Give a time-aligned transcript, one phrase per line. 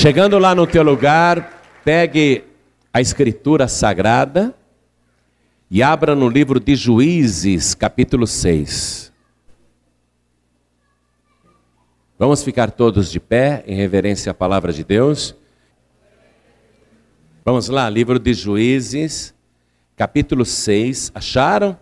[0.00, 2.42] Chegando lá no teu lugar, pegue
[2.90, 4.56] a escritura sagrada
[5.70, 9.12] e abra no livro de Juízes, capítulo 6.
[12.18, 15.36] Vamos ficar todos de pé em reverência à palavra de Deus.
[17.44, 19.34] Vamos lá, livro de Juízes,
[19.98, 21.12] capítulo 6.
[21.14, 21.78] Acharam?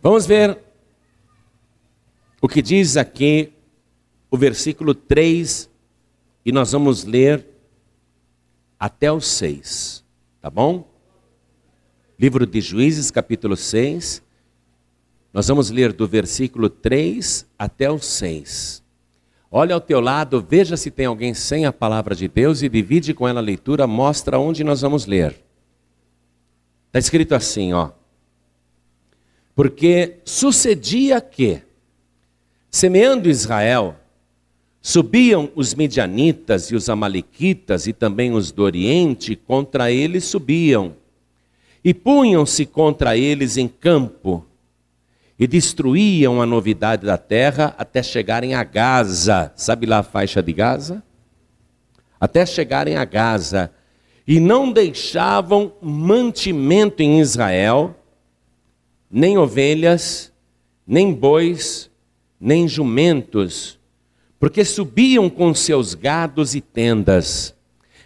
[0.00, 0.56] Vamos ver
[2.40, 3.52] o que diz aqui
[4.30, 5.71] o versículo 3
[6.44, 7.46] e nós vamos ler
[8.78, 10.04] até o 6,
[10.40, 10.90] tá bom?
[12.18, 14.22] Livro de Juízes, capítulo 6.
[15.32, 18.82] Nós vamos ler do versículo 3 até o 6.
[19.50, 23.14] Olha ao teu lado, veja se tem alguém sem a palavra de Deus e divide
[23.14, 25.42] com ela a leitura, mostra onde nós vamos ler.
[26.86, 27.90] Está escrito assim, ó.
[29.54, 31.62] Porque sucedia que,
[32.70, 33.96] semeando Israel,
[34.84, 40.96] Subiam os midianitas e os amalequitas e também os do Oriente, contra eles subiam.
[41.84, 44.44] E punham-se contra eles em campo,
[45.38, 49.52] e destruíam a novidade da terra até chegarem a Gaza.
[49.56, 51.02] Sabe lá a faixa de Gaza?
[52.20, 53.72] Até chegarem a Gaza.
[54.26, 57.96] E não deixavam mantimento em Israel,
[59.10, 60.32] nem ovelhas,
[60.86, 61.90] nem bois,
[62.40, 63.80] nem jumentos,
[64.42, 67.54] porque subiam com seus gados e tendas,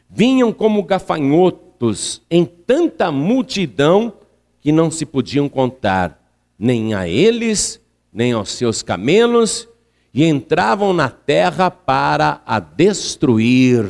[0.07, 4.13] vinham como gafanhotos em tanta multidão
[4.61, 6.23] que não se podiam contar,
[6.59, 7.81] nem a eles,
[8.13, 9.67] nem aos seus camelos,
[10.13, 13.89] e entravam na terra para a destruir.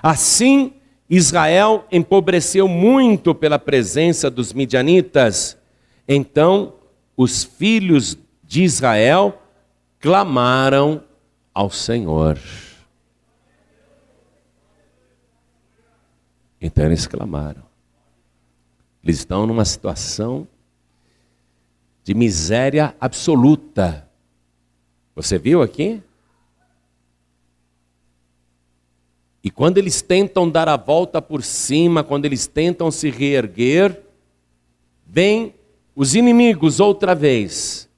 [0.00, 0.74] Assim,
[1.10, 5.58] Israel empobreceu muito pela presença dos midianitas.
[6.06, 6.74] Então,
[7.16, 9.39] os filhos de Israel
[10.00, 11.04] clamaram
[11.52, 12.38] ao Senhor.
[16.58, 17.62] Então eles clamaram.
[19.04, 20.48] Eles estão numa situação
[22.02, 24.08] de miséria absoluta.
[25.14, 26.02] Você viu aqui?
[29.42, 34.02] E quando eles tentam dar a volta por cima, quando eles tentam se reerguer,
[35.06, 35.54] vêm
[35.94, 37.89] os inimigos outra vez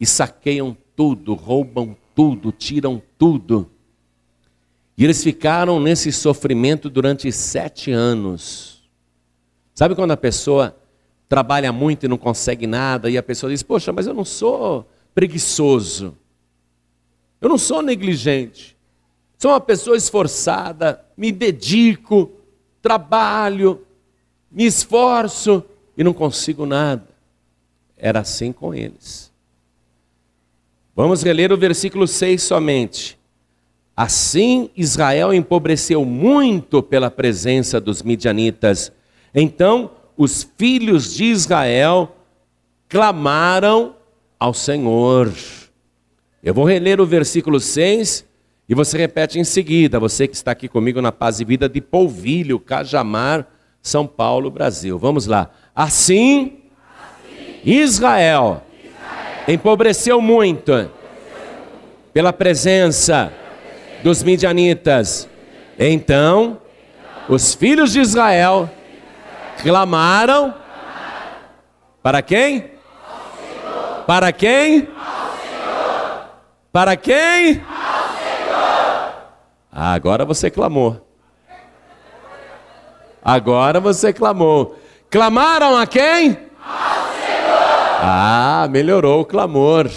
[0.00, 3.70] e saqueiam tudo, roubam tudo, tiram tudo.
[4.96, 8.82] E eles ficaram nesse sofrimento durante sete anos.
[9.74, 10.74] Sabe quando a pessoa
[11.28, 14.88] trabalha muito e não consegue nada, e a pessoa diz: Poxa, mas eu não sou
[15.14, 16.16] preguiçoso,
[17.40, 18.76] eu não sou negligente,
[19.38, 22.30] sou uma pessoa esforçada, me dedico,
[22.80, 23.84] trabalho,
[24.50, 25.62] me esforço
[25.96, 27.08] e não consigo nada.
[27.96, 29.25] Era assim com eles.
[30.96, 33.18] Vamos reler o versículo 6 somente.
[33.94, 38.90] Assim Israel empobreceu muito pela presença dos midianitas.
[39.34, 42.16] Então os filhos de Israel
[42.88, 43.94] clamaram
[44.40, 45.30] ao Senhor.
[46.42, 48.24] Eu vou reler o versículo 6
[48.66, 51.82] e você repete em seguida, você que está aqui comigo na Paz e Vida de
[51.82, 53.46] Polvilho, Cajamar,
[53.82, 54.98] São Paulo, Brasil.
[54.98, 55.50] Vamos lá.
[55.74, 56.54] Assim,
[56.98, 58.62] assim Israel
[59.46, 60.90] empobreceu muito
[62.12, 63.32] pela presença
[64.02, 65.28] dos midianitas.
[65.78, 66.60] Então,
[67.28, 68.70] os filhos de Israel
[69.62, 70.54] clamaram
[72.02, 72.70] para quem?
[74.06, 74.88] Para quem?
[76.72, 77.62] Para quem?
[79.72, 81.06] Ah, agora você clamou.
[83.22, 84.78] Agora você clamou.
[85.10, 86.45] Clamaram a quem?
[88.08, 89.90] Ah, melhorou o clamor.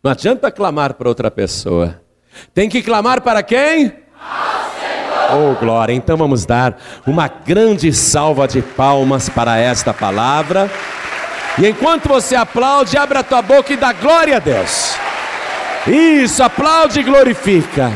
[0.00, 2.00] Não adianta clamar para outra pessoa.
[2.54, 3.92] Tem que clamar para quem?
[5.32, 5.92] Oh, glória!
[5.92, 10.70] Então vamos dar uma grande salva de palmas para esta palavra.
[11.58, 14.94] E enquanto você aplaude, abra a tua boca e dá glória a Deus.
[15.88, 17.90] Isso, aplaude e glorifica.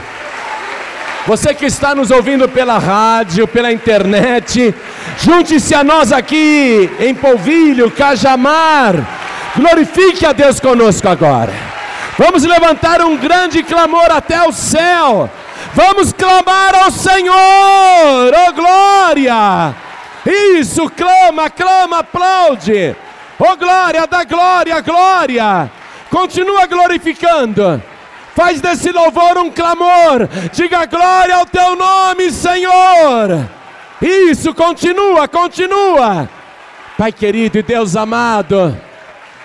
[1.25, 4.75] Você que está nos ouvindo pela rádio, pela internet,
[5.19, 8.95] junte-se a nós aqui em Polvilho, Cajamar.
[9.57, 11.53] Glorifique a Deus conosco agora.
[12.19, 15.31] Vamos levantar um grande clamor até o céu.
[15.75, 19.75] Vamos clamar ao Senhor, oh glória!
[20.27, 22.97] Isso, clama, clama, aplaude.
[23.39, 25.71] Oh glória, da glória, glória.
[26.11, 27.83] Continua glorificando.
[28.35, 30.29] Faz desse louvor um clamor.
[30.53, 33.49] Diga glória ao teu nome, Senhor.
[34.01, 36.29] Isso, continua, continua.
[36.97, 38.77] Pai querido e Deus amado,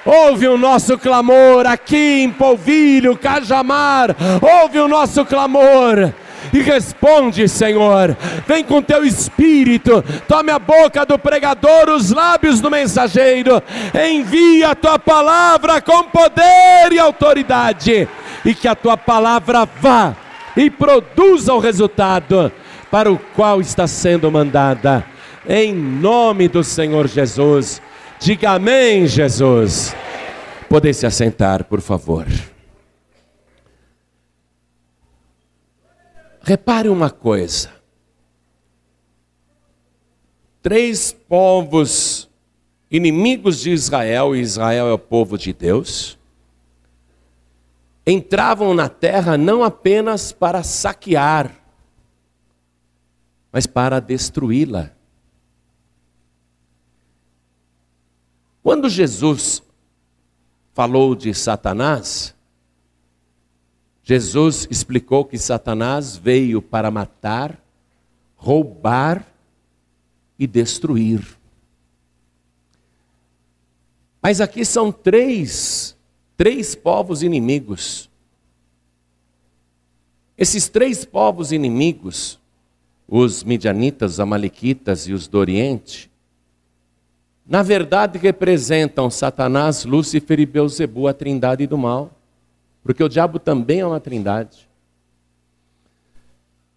[0.06, 4.16] Ouve o nosso clamor aqui em Polvilho, Cajamar.
[4.40, 6.14] Ouve o nosso clamor
[6.54, 8.16] e responde, Senhor.
[8.46, 13.64] Vem com teu espírito, tome a boca do pregador, os lábios do mensageiro,
[14.08, 18.08] envia a tua palavra com poder e autoridade,
[18.46, 20.14] e que a tua palavra vá
[20.56, 22.52] e produza o resultado
[22.92, 25.06] para o qual está sendo mandada.
[25.48, 27.82] Em nome do Senhor Jesus.
[28.20, 29.96] Diga amém, Jesus.
[30.70, 32.26] Poder se assentar, por favor.
[36.42, 37.70] Repare uma coisa.
[40.62, 42.30] Três povos
[42.90, 46.18] inimigos de Israel, e Israel é o povo de Deus,
[48.06, 51.52] entravam na terra não apenas para saquear,
[53.56, 54.92] mas para destruí-la.
[58.62, 59.64] Quando Jesus
[60.74, 62.36] falou de Satanás,
[64.04, 67.58] Jesus explicou que Satanás veio para matar,
[68.36, 69.26] roubar
[70.38, 71.26] e destruir.
[74.22, 75.96] Mas aqui são três,
[76.36, 78.10] três povos inimigos.
[80.38, 82.38] Esses três povos inimigos,
[83.08, 86.10] os midianitas, amalequitas e os do Oriente,
[87.46, 92.12] na verdade representam Satanás, Lúcifer e Beuzebu, a trindade do mal.
[92.82, 94.68] Porque o diabo também é uma trindade.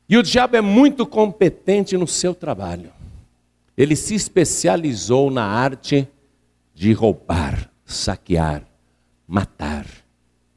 [0.09, 2.91] E o diabo é muito competente no seu trabalho.
[3.77, 6.09] Ele se especializou na arte
[6.75, 8.63] de roubar, saquear,
[9.27, 9.87] matar,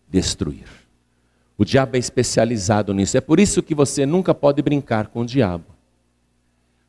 [0.07, 0.80] destruir.
[1.61, 3.15] O diabo é especializado nisso.
[3.15, 5.65] É por isso que você nunca pode brincar com o diabo.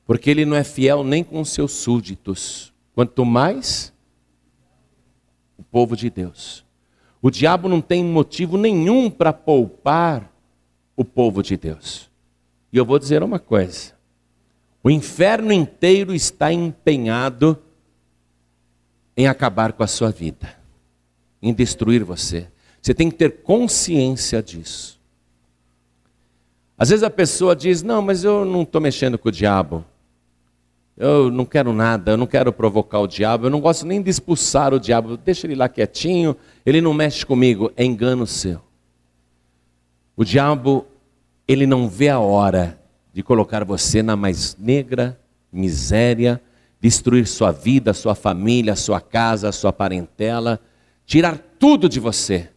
[0.07, 3.93] Porque ele não é fiel nem com seus súditos quanto mais
[5.59, 6.65] o povo de Deus.
[7.21, 10.33] O diabo não tem motivo nenhum para poupar
[10.97, 12.11] o povo de Deus.
[12.73, 13.93] E eu vou dizer uma coisa:
[14.83, 17.63] o inferno inteiro está empenhado
[19.15, 20.57] em acabar com a sua vida,
[21.43, 22.49] em destruir você.
[22.83, 25.01] Você tem que ter consciência disso.
[26.77, 29.85] Às vezes a pessoa diz: Não, mas eu não estou mexendo com o diabo.
[30.97, 34.11] Eu não quero nada, eu não quero provocar o diabo, eu não gosto nem de
[34.11, 36.37] expulsar o diabo, deixa ele lá quietinho,
[36.67, 38.61] ele não mexe comigo, é engano seu.
[40.15, 40.85] O diabo,
[41.49, 42.79] ele não vê a hora
[43.13, 45.19] de colocar você na mais negra
[45.51, 46.41] miséria,
[46.81, 50.61] destruir sua vida, sua família, sua casa, sua parentela,
[51.07, 52.52] tirar tudo de você.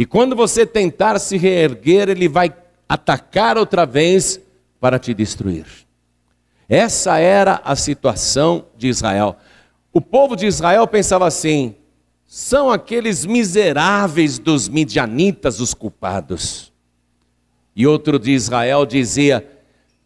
[0.00, 2.56] E quando você tentar se reerguer, ele vai
[2.88, 4.40] atacar outra vez
[4.80, 5.66] para te destruir.
[6.66, 9.36] Essa era a situação de Israel.
[9.92, 11.74] O povo de Israel pensava assim:
[12.26, 16.72] são aqueles miseráveis dos midianitas os culpados.
[17.76, 19.46] E outro de Israel dizia: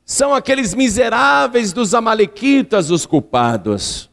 [0.05, 4.11] são aqueles miseráveis dos amalequitas os culpados.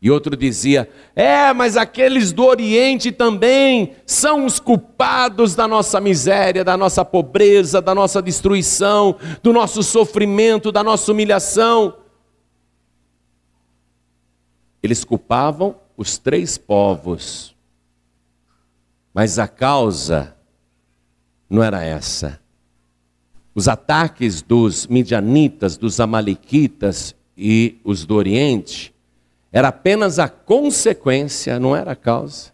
[0.00, 6.62] E outro dizia: é, mas aqueles do Oriente também são os culpados da nossa miséria,
[6.62, 11.96] da nossa pobreza, da nossa destruição, do nosso sofrimento, da nossa humilhação.
[14.82, 17.56] Eles culpavam os três povos,
[19.14, 20.36] mas a causa
[21.48, 22.38] não era essa.
[23.54, 28.94] Os ataques dos midianitas, dos amalequitas e os do Oriente
[29.52, 32.52] era apenas a consequência, não era a causa.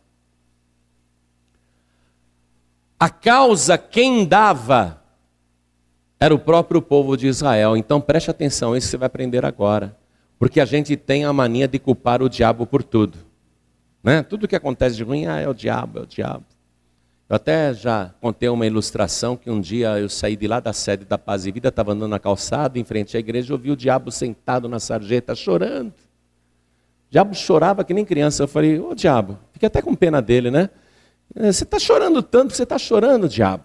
[2.99, 5.03] A causa, quem dava,
[6.21, 7.77] era o próprio povo de Israel.
[7.77, 9.97] Então preste atenção, isso você vai aprender agora.
[10.39, 13.19] Porque a gente tem a mania de culpar o diabo por tudo.
[14.03, 14.23] Né?
[14.23, 16.45] Tudo que acontece de ruim, ah, é o diabo, é o diabo.
[17.29, 21.05] Eu até já contei uma ilustração que um dia eu saí de lá da sede
[21.05, 23.77] da Paz e Vida, estava andando na calçada, em frente à igreja, eu vi o
[23.77, 25.95] diabo sentado na sarjeta chorando
[27.12, 28.42] diabo chorava que nem criança.
[28.42, 30.71] Eu falei, ô diabo, fiquei até com pena dele, né?
[31.37, 33.64] É, você está chorando tanto, você está chorando, diabo.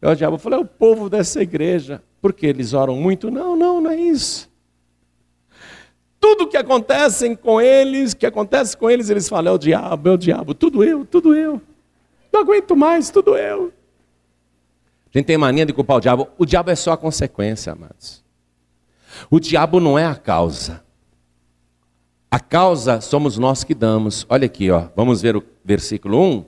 [0.00, 2.02] Eu, o diabo, falei, é o povo dessa igreja.
[2.20, 3.30] Porque eles oram muito?
[3.30, 4.50] Não, não, não é isso.
[6.18, 10.12] Tudo que acontece com eles, que acontece com eles, eles falam, é o diabo, é
[10.12, 11.60] o diabo, tudo eu, tudo eu.
[12.32, 13.70] Não aguento mais, tudo eu.
[15.14, 16.28] A gente tem mania de culpar o diabo.
[16.38, 18.24] O diabo é só a consequência, amados.
[19.30, 20.85] O diabo não é a causa.
[22.30, 24.26] A causa somos nós que damos.
[24.28, 24.88] Olha aqui, ó.
[24.96, 26.44] Vamos ver o versículo 1.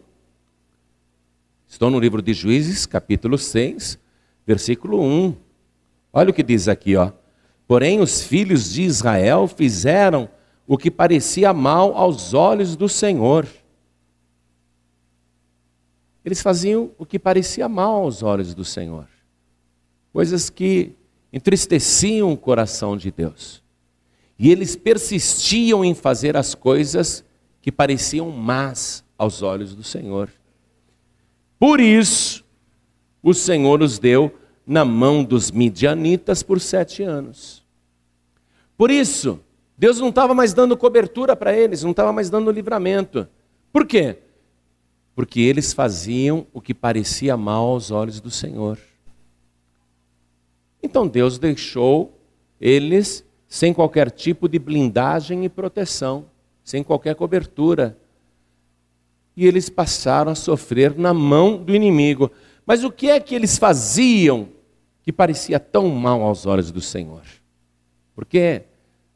[1.69, 3.99] Estou no livro de Juízes, capítulo 6,
[4.47, 5.37] versículo 1.
[6.13, 7.13] Olha o que diz aqui, ó.
[7.67, 10.29] Porém, os filhos de Israel fizeram
[10.67, 13.47] o que parecia mal aos olhos do Senhor.
[16.25, 19.07] Eles faziam o que parecia mal aos olhos do Senhor.
[20.13, 20.97] Coisas que
[21.33, 23.63] entristeciam o coração de Deus.
[24.39, 27.25] E eles persistiam em fazer as coisas
[27.61, 30.31] que pareciam más aos olhos do Senhor.
[31.59, 32.45] Por isso,
[33.23, 34.33] o Senhor os deu
[34.65, 37.67] na mão dos midianitas por sete anos.
[38.77, 39.41] Por isso,
[39.77, 43.29] Deus não estava mais dando cobertura para eles, não estava mais dando livramento.
[43.73, 44.19] Por quê?
[45.15, 48.79] Porque eles faziam o que parecia mal aos olhos do Senhor.
[50.81, 52.17] Então Deus deixou
[52.61, 56.27] eles sem qualquer tipo de blindagem e proteção,
[56.63, 57.97] sem qualquer cobertura.
[59.35, 62.31] E eles passaram a sofrer na mão do inimigo.
[62.67, 64.49] Mas o que é que eles faziam
[65.03, 67.23] que parecia tão mal aos olhos do Senhor?
[68.15, 68.65] Porque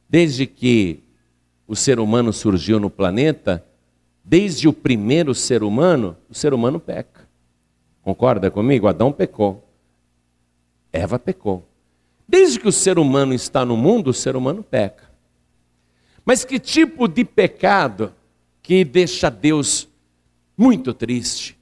[0.08, 1.00] desde que
[1.66, 3.64] o ser humano surgiu no planeta,
[4.24, 7.28] desde o primeiro ser humano, o ser humano peca.
[8.02, 8.86] Concorda comigo?
[8.86, 9.68] Adão pecou.
[10.92, 11.66] Eva pecou.
[12.26, 15.10] Desde que o ser humano está no mundo, o ser humano peca.
[16.24, 18.12] Mas que tipo de pecado
[18.62, 19.88] que deixa Deus
[20.56, 21.58] muito triste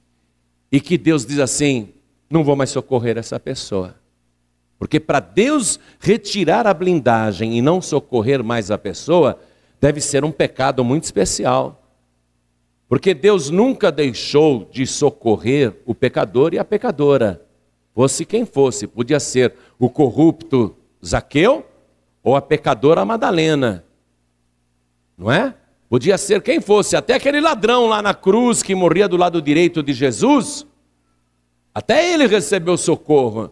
[0.71, 1.89] e que Deus diz assim:
[2.29, 3.95] não vou mais socorrer essa pessoa?
[4.77, 9.39] Porque para Deus retirar a blindagem e não socorrer mais a pessoa,
[9.79, 11.83] deve ser um pecado muito especial.
[12.87, 17.45] Porque Deus nunca deixou de socorrer o pecador e a pecadora
[17.93, 21.65] fosse quem fosse, podia ser o corrupto Zaqueu
[22.23, 23.83] ou a pecadora Madalena,
[25.17, 25.55] não é?
[25.89, 29.81] Podia ser quem fosse, até aquele ladrão lá na cruz que morria do lado direito
[29.81, 30.67] de Jesus,
[31.73, 33.51] até ele recebeu socorro.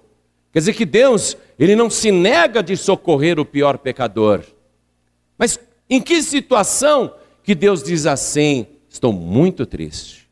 [0.54, 4.44] Quer dizer que Deus, ele não se nega de socorrer o pior pecador.
[5.36, 5.60] Mas
[5.90, 7.12] em que situação
[7.44, 10.30] que Deus diz assim: estou muito triste.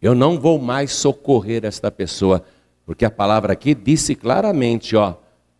[0.00, 2.42] Eu não vou mais socorrer esta pessoa,
[2.88, 5.16] porque a palavra aqui disse claramente, ó,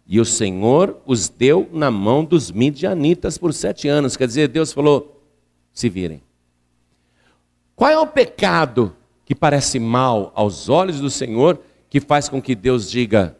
[0.06, 4.16] e o Senhor os deu na mão dos midianitas por sete anos.
[4.16, 5.22] Quer dizer, Deus falou:
[5.70, 6.22] se virem.
[7.76, 12.54] Qual é o pecado que parece mal aos olhos do Senhor, que faz com que
[12.54, 13.36] Deus diga: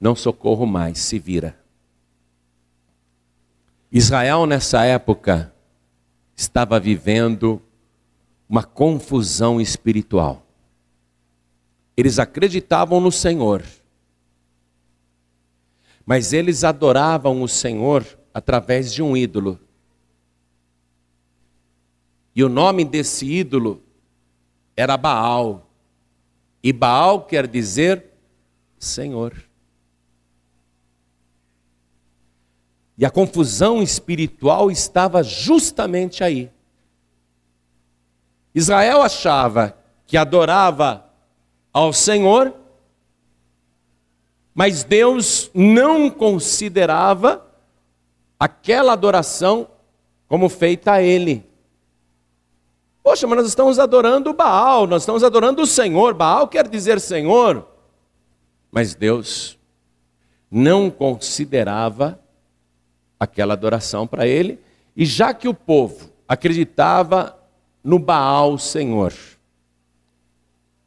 [0.00, 1.56] não socorro mais, se vira?
[3.92, 5.54] Israel, nessa época,
[6.34, 7.62] estava vivendo
[8.48, 10.41] uma confusão espiritual.
[12.02, 13.62] Eles acreditavam no Senhor,
[16.04, 18.04] mas eles adoravam o Senhor
[18.34, 19.56] através de um ídolo.
[22.34, 23.80] E o nome desse ídolo
[24.76, 25.70] era Baal.
[26.60, 28.04] E Baal quer dizer
[28.80, 29.40] Senhor.
[32.98, 36.50] E a confusão espiritual estava justamente aí.
[38.52, 41.11] Israel achava que adorava
[41.72, 42.54] ao Senhor,
[44.54, 47.46] mas Deus não considerava
[48.38, 49.68] aquela adoração
[50.28, 51.50] como feita a Ele.
[53.02, 56.14] Poxa, mas nós estamos adorando Baal, nós estamos adorando o Senhor.
[56.14, 57.66] Baal quer dizer Senhor.
[58.70, 59.58] Mas Deus
[60.50, 62.20] não considerava
[63.18, 64.58] aquela adoração para ele,
[64.96, 67.38] e já que o povo acreditava
[67.82, 69.12] no Baal Senhor.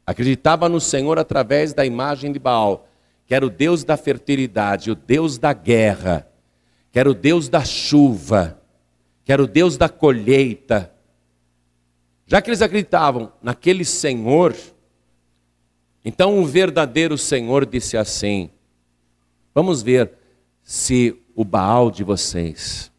[0.06, 2.88] Acreditava no Senhor através da imagem de Baal,
[3.26, 6.28] que era o Deus da fertilidade, o Deus da guerra,
[6.92, 8.62] que era o Deus da chuva,
[9.24, 10.92] que era o Deus da colheita.
[12.24, 14.54] Já que eles acreditavam naquele Senhor,
[16.04, 18.48] então o verdadeiro Senhor disse assim:
[19.52, 20.12] Vamos ver
[20.62, 22.92] se o Baal de vocês,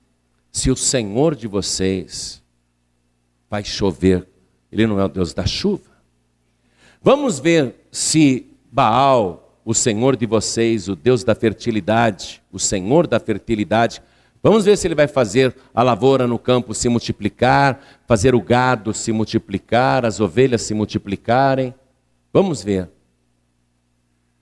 [0.51, 2.43] se o Senhor de vocês,
[3.49, 4.27] vai chover.
[4.69, 5.96] Ele não é o Deus da chuva.
[7.01, 13.19] Vamos ver se Baal, o Senhor de vocês, o Deus da fertilidade, o Senhor da
[13.19, 14.01] fertilidade,
[14.41, 18.93] vamos ver se ele vai fazer a lavoura no campo se multiplicar, fazer o gado
[18.93, 21.73] se multiplicar, as ovelhas se multiplicarem.
[22.31, 22.89] Vamos ver.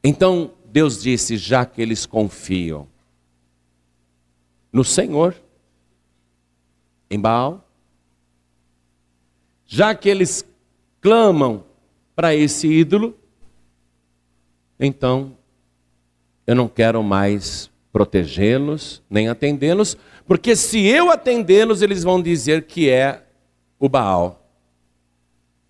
[0.04, 2.88] Então Deus disse: já que eles confiam
[4.72, 5.34] no Senhor,
[7.10, 7.68] em Baal,
[9.66, 10.46] já que eles
[11.02, 11.64] clamam
[12.16, 13.16] para esse ídolo,
[14.80, 15.38] então
[16.48, 22.90] eu não quero mais protegê-los, nem atendê-los, porque se eu atendê-los, eles vão dizer que
[22.90, 23.24] é
[23.80, 24.42] o Baal.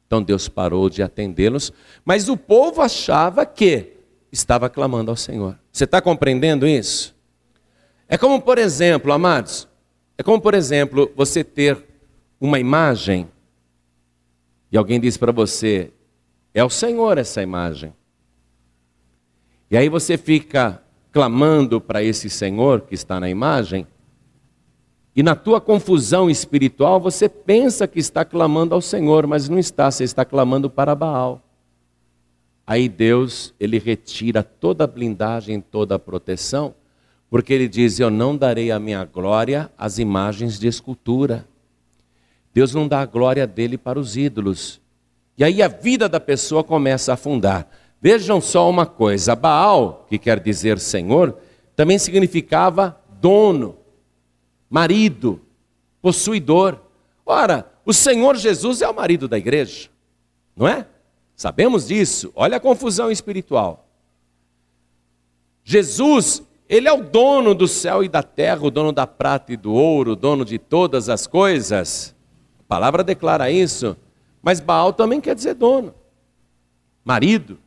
[0.08, 1.74] Então Deus parou de atendê-los,
[2.04, 3.94] mas o povo achava que
[4.32, 5.58] estava clamando ao Senhor.
[5.72, 7.16] Você está compreendendo isso?
[8.08, 9.68] É como, por exemplo, amados,
[10.18, 11.84] é como, por exemplo, você ter
[12.40, 13.28] uma imagem
[14.72, 15.92] e alguém diz para você:
[16.56, 17.94] é o Senhor essa imagem.
[19.70, 20.82] E aí você fica
[21.12, 23.86] clamando para esse Senhor que está na imagem,
[25.14, 29.92] e na tua confusão espiritual você pensa que está clamando ao Senhor, mas não está,
[29.92, 31.42] você está clamando para Baal.
[32.66, 36.74] Aí Deus, ele retira toda a blindagem, toda a proteção,
[37.30, 41.48] porque ele diz: Eu não darei a minha glória às imagens de escultura.
[42.54, 44.82] Deus não dá a glória dele para os ídolos.
[45.38, 47.68] E aí a vida da pessoa começa a afundar.
[48.02, 51.38] Vejam só uma coisa: Baal, que quer dizer Senhor,
[51.76, 53.78] também significava dono,
[54.70, 55.42] marido,
[56.02, 56.80] possuidor.
[57.26, 59.90] Ora, o Senhor Jesus é o marido da igreja,
[60.56, 60.86] não é?
[61.36, 62.32] Sabemos disso.
[62.36, 63.88] Olha a confusão espiritual.
[65.64, 69.58] Jesus, ele é o dono do céu e da terra, o dono da prata e
[69.58, 72.16] do ouro, o dono de todas as coisas.
[72.60, 73.98] A palavra declara isso.
[74.46, 75.96] Mas Baal também quer dizer dono,
[77.04, 77.58] marido.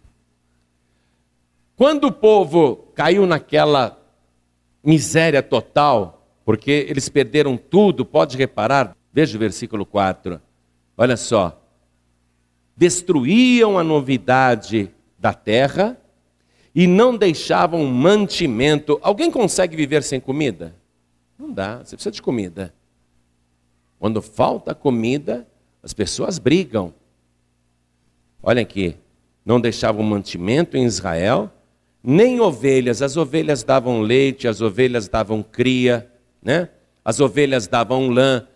[1.75, 4.01] Quando o povo caiu naquela
[4.81, 10.41] miséria total, porque eles perderam tudo, pode reparar, veja o versículo 4.
[10.97, 11.61] Olha só.
[12.77, 16.01] Destruíam a novidade da terra
[16.73, 19.01] e não deixavam mantimento.
[19.03, 20.77] Alguém consegue viver sem comida?
[21.37, 22.73] Não dá, você precisa de comida.
[23.99, 25.45] Quando falta comida,
[25.83, 26.95] as pessoas brigam.
[28.43, 28.97] Olha aqui,
[29.45, 31.51] não deixavam mantimento em Israel,
[32.03, 33.03] nem ovelhas.
[33.03, 36.11] As ovelhas davam leite, as ovelhas davam cria,
[36.43, 36.69] né?
[37.05, 38.47] As ovelhas davam lã.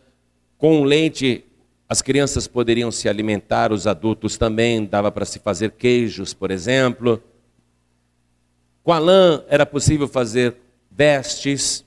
[0.59, 1.45] Com leite
[1.93, 7.23] as crianças poderiam se alimentar, os adultos também, dava para se fazer queijos, por exemplo.
[8.83, 10.57] Com a lã era possível fazer
[10.91, 11.85] vestes.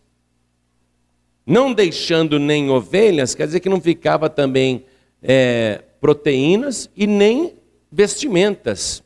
[1.43, 4.85] Não deixando nem ovelhas, quer dizer que não ficava também
[5.27, 7.55] é, proteínas e nem
[7.91, 9.03] vestimentas.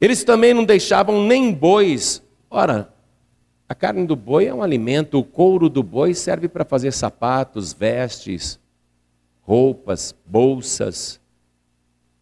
[0.00, 2.20] Eles também não deixavam nem bois.
[2.50, 2.92] Ora,
[3.68, 7.72] a carne do boi é um alimento, o couro do boi serve para fazer sapatos,
[7.72, 8.58] vestes,
[9.42, 11.20] roupas, bolsas.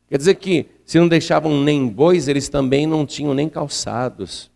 [0.09, 4.51] Quer dizer que se não deixavam nem bois, eles também não tinham nem calçados.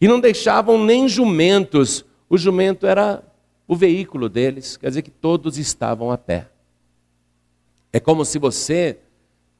[0.00, 2.04] E não deixavam nem jumentos.
[2.28, 3.24] O jumento era
[3.66, 6.48] o veículo deles, quer dizer que todos estavam a pé.
[7.92, 8.98] É como se você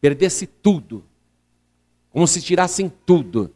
[0.00, 1.04] perdesse tudo,
[2.10, 3.54] como se tirassem tudo,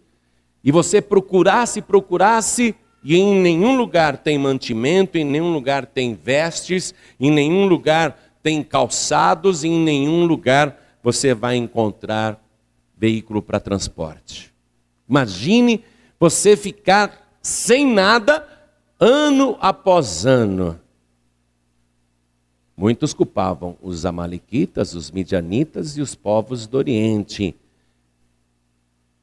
[0.65, 6.95] e você procurasse, procurasse, e em nenhum lugar tem mantimento, em nenhum lugar tem vestes,
[7.19, 12.41] em nenhum lugar tem calçados, em nenhum lugar você vai encontrar
[12.97, 14.55] veículo para transporte.
[15.09, 15.85] Imagine
[16.19, 18.49] você ficar sem nada
[19.01, 20.81] ano após ano.
[22.77, 27.55] Muitos culpavam os Amalequitas, os Midianitas e os povos do Oriente.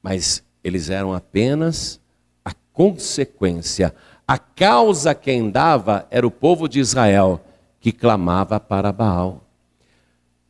[0.02, 2.00] Mas eles eram apenas
[2.46, 3.94] a consequência.
[4.28, 7.44] A causa quem dava era o povo de Israel,
[7.80, 9.44] que clamava para Baal.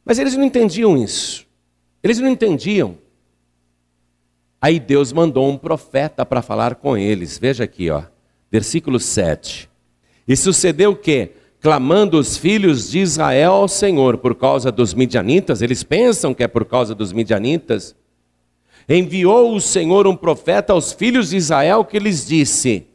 [0.04, 1.46] Mas eles não entendiam isso.
[2.04, 2.98] Eles não entendiam.
[4.62, 7.38] Aí Deus mandou um profeta para falar com eles.
[7.38, 8.04] Veja aqui, ó,
[8.52, 9.70] versículo 7.
[10.28, 11.32] E sucedeu o quê?
[11.62, 16.48] Clamando os filhos de Israel ao Senhor por causa dos midianitas, eles pensam que é
[16.48, 17.96] por causa dos midianitas.
[18.88, 22.88] Enviou o Senhor um profeta aos filhos de Israel que lhes disse: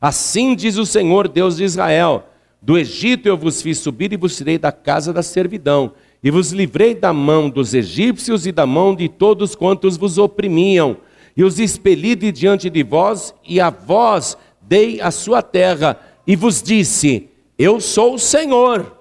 [0.00, 2.24] Assim diz o Senhor Deus de Israel:
[2.60, 5.92] Do Egito eu vos fiz subir e vos tirei da casa da servidão,
[6.22, 10.98] e vos livrei da mão dos egípcios e da mão de todos quantos vos oprimiam,
[11.36, 16.36] e os expeli de diante de vós, e a vós dei a sua terra, e
[16.36, 17.29] vos disse:
[17.62, 18.96] eu sou o Senhor.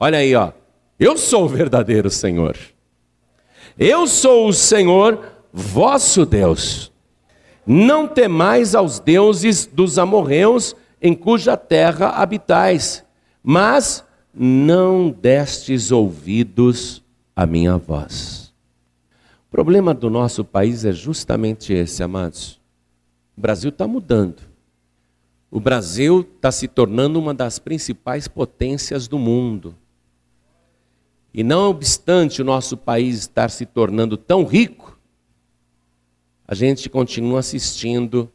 [0.00, 0.52] Olha aí, ó.
[0.98, 2.56] Eu sou o verdadeiro Senhor.
[3.78, 5.20] Eu sou o Senhor,
[5.52, 6.90] vosso Deus.
[7.66, 13.04] Não temais aos deuses dos amorreus em cuja terra habitais,
[13.42, 17.04] mas não destes ouvidos
[17.36, 18.54] à minha voz.
[19.46, 22.58] O problema do nosso país é justamente esse, amados.
[23.36, 24.47] O Brasil está mudando.
[25.50, 29.74] O Brasil está se tornando uma das principais potências do mundo.
[31.32, 34.98] E não obstante o nosso país estar se tornando tão rico,
[36.46, 38.30] a gente continua assistindo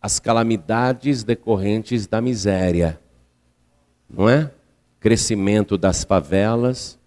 [0.00, 3.00] as calamidades decorrentes da miséria,
[4.08, 4.50] não é?
[5.00, 6.98] Crescimento das favelas,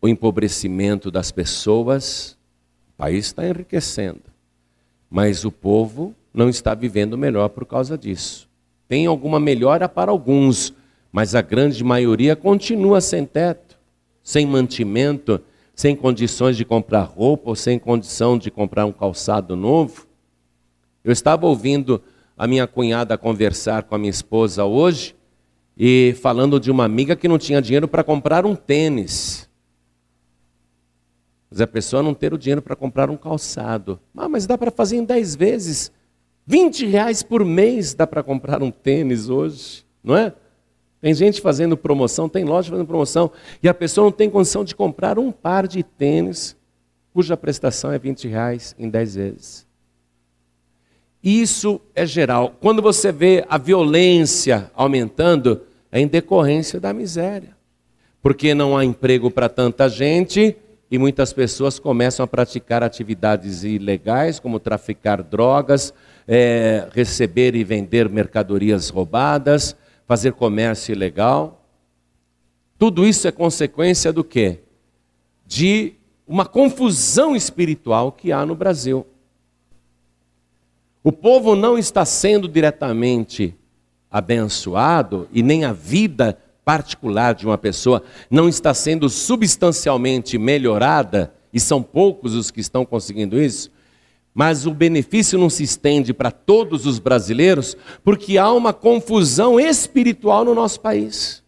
[0.00, 2.38] o empobrecimento das pessoas,
[2.88, 4.22] o país está enriquecendo,
[5.10, 8.48] mas o povo não está vivendo melhor por causa disso.
[8.88, 10.74] Tem alguma melhora para alguns,
[11.12, 13.78] mas a grande maioria continua sem teto,
[14.22, 15.40] sem mantimento,
[15.74, 20.06] sem condições de comprar roupa ou sem condição de comprar um calçado novo.
[21.02, 22.02] Eu estava ouvindo
[22.36, 25.14] a minha cunhada conversar com a minha esposa hoje
[25.76, 29.48] e falando de uma amiga que não tinha dinheiro para comprar um tênis.
[31.50, 33.98] Mas a pessoa não ter o dinheiro para comprar um calçado.
[34.16, 35.90] Ah, mas dá para fazer em 10 vezes.
[36.50, 40.32] 20 reais por mês dá para comprar um tênis hoje, não é?
[41.00, 43.30] Tem gente fazendo promoção, tem loja fazendo promoção,
[43.62, 46.56] e a pessoa não tem condição de comprar um par de tênis,
[47.14, 49.66] cuja prestação é 20 reais em 10 vezes.
[51.22, 52.56] Isso é geral.
[52.60, 55.60] Quando você vê a violência aumentando,
[55.92, 57.56] é em decorrência da miséria.
[58.20, 60.56] Porque não há emprego para tanta gente
[60.90, 65.94] e muitas pessoas começam a praticar atividades ilegais, como traficar drogas,
[66.26, 69.76] é, receber e vender mercadorias roubadas,
[70.06, 71.64] fazer comércio ilegal.
[72.76, 74.60] Tudo isso é consequência do quê?
[75.46, 75.94] De
[76.26, 79.06] uma confusão espiritual que há no Brasil.
[81.04, 83.54] O povo não está sendo diretamente
[84.10, 86.36] abençoado e nem a vida
[86.70, 92.86] particular de uma pessoa não está sendo substancialmente melhorada, e são poucos os que estão
[92.86, 93.72] conseguindo isso,
[94.32, 100.44] mas o benefício não se estende para todos os brasileiros, porque há uma confusão espiritual
[100.44, 101.42] no nosso país.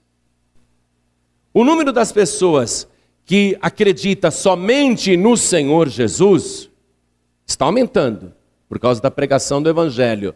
[1.54, 2.88] O número das pessoas
[3.24, 6.68] que acredita somente no Senhor Jesus
[7.46, 8.32] está aumentando
[8.68, 10.34] por causa da pregação do evangelho.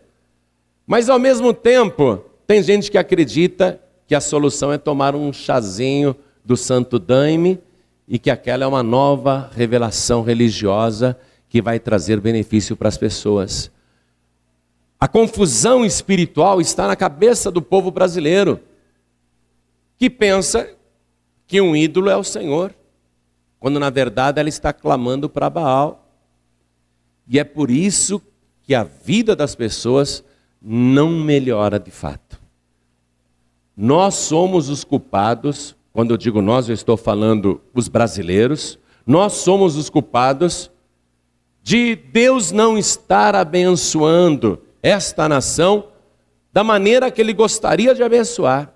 [0.87, 6.14] Mas ao mesmo tempo, tem gente que acredita que a solução é tomar um chazinho
[6.45, 7.59] do Santo Daime
[8.07, 13.71] e que aquela é uma nova revelação religiosa que vai trazer benefício para as pessoas.
[14.99, 18.61] A confusão espiritual está na cabeça do povo brasileiro,
[19.99, 20.71] que pensa
[21.47, 22.75] que um ídolo é o Senhor,
[23.59, 26.09] quando na verdade ela está clamando para Baal.
[27.29, 28.23] E é por isso
[28.62, 30.25] que a vida das pessoas
[30.62, 32.45] não melhora de fato.
[33.77, 39.77] Nós somos os culpados, quando eu digo nós, eu estou falando os brasileiros, nós somos
[39.77, 40.71] os culpados
[41.62, 45.89] de Deus não estar abençoando esta nação
[46.53, 48.73] da maneira que Ele gostaria de abençoar.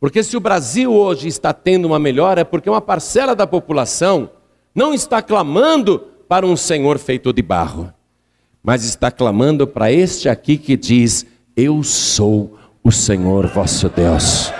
[0.00, 4.30] Porque se o Brasil hoje está tendo uma melhora, é porque uma parcela da população
[4.74, 7.92] não está clamando para um Senhor feito de barro,
[8.62, 14.52] mas está clamando para este aqui que diz: Eu sou o Senhor vosso Deus.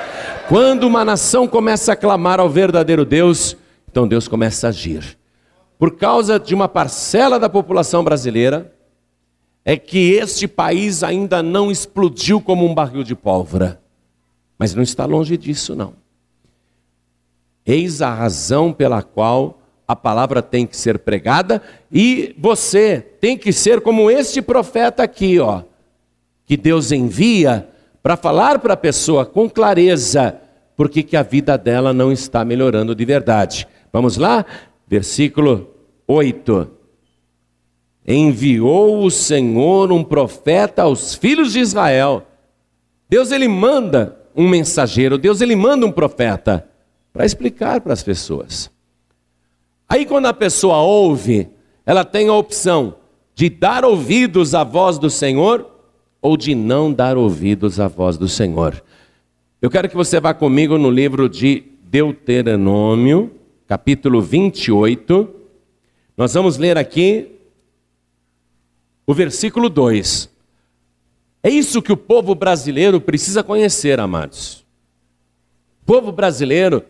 [0.48, 3.56] Quando uma nação começa a clamar ao verdadeiro Deus,
[3.88, 5.16] então Deus começa a agir
[5.78, 8.72] por causa de uma parcela da população brasileira,
[9.64, 13.80] é que este país ainda não explodiu como um barril de pólvora.
[14.58, 15.94] Mas não está longe disso, não.
[17.66, 21.60] Eis a razão pela qual a palavra tem que ser pregada
[21.90, 25.62] e você tem que ser como este profeta aqui, ó,
[26.46, 27.68] que Deus envia
[28.04, 30.38] para falar para a pessoa com clareza
[30.76, 33.66] porque que a vida dela não está melhorando de verdade.
[33.90, 34.44] Vamos lá?
[34.86, 35.70] Versículo
[36.06, 36.68] 8.
[38.06, 42.26] Enviou o Senhor um profeta aos filhos de Israel.
[43.08, 46.68] Deus ele manda um mensageiro, Deus ele manda um profeta
[47.10, 48.70] para explicar para as pessoas.
[49.88, 51.48] Aí quando a pessoa ouve,
[51.86, 52.96] ela tem a opção
[53.34, 55.73] de dar ouvidos à voz do Senhor
[56.24, 58.82] ou de não dar ouvidos à voz do Senhor.
[59.60, 63.30] Eu quero que você vá comigo no livro de Deuteronômio,
[63.68, 65.28] capítulo 28.
[66.16, 67.30] Nós vamos ler aqui
[69.06, 70.30] o versículo 2.
[71.42, 74.64] É isso que o povo brasileiro precisa conhecer, amados.
[75.82, 76.82] O povo brasileiro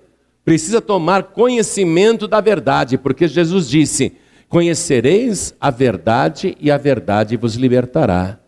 [0.44, 4.12] precisa tomar conhecimento da verdade, porque Jesus disse:
[4.49, 8.38] Conhecereis a verdade e a verdade vos libertará.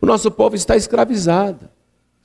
[0.00, 1.68] O nosso povo está escravizado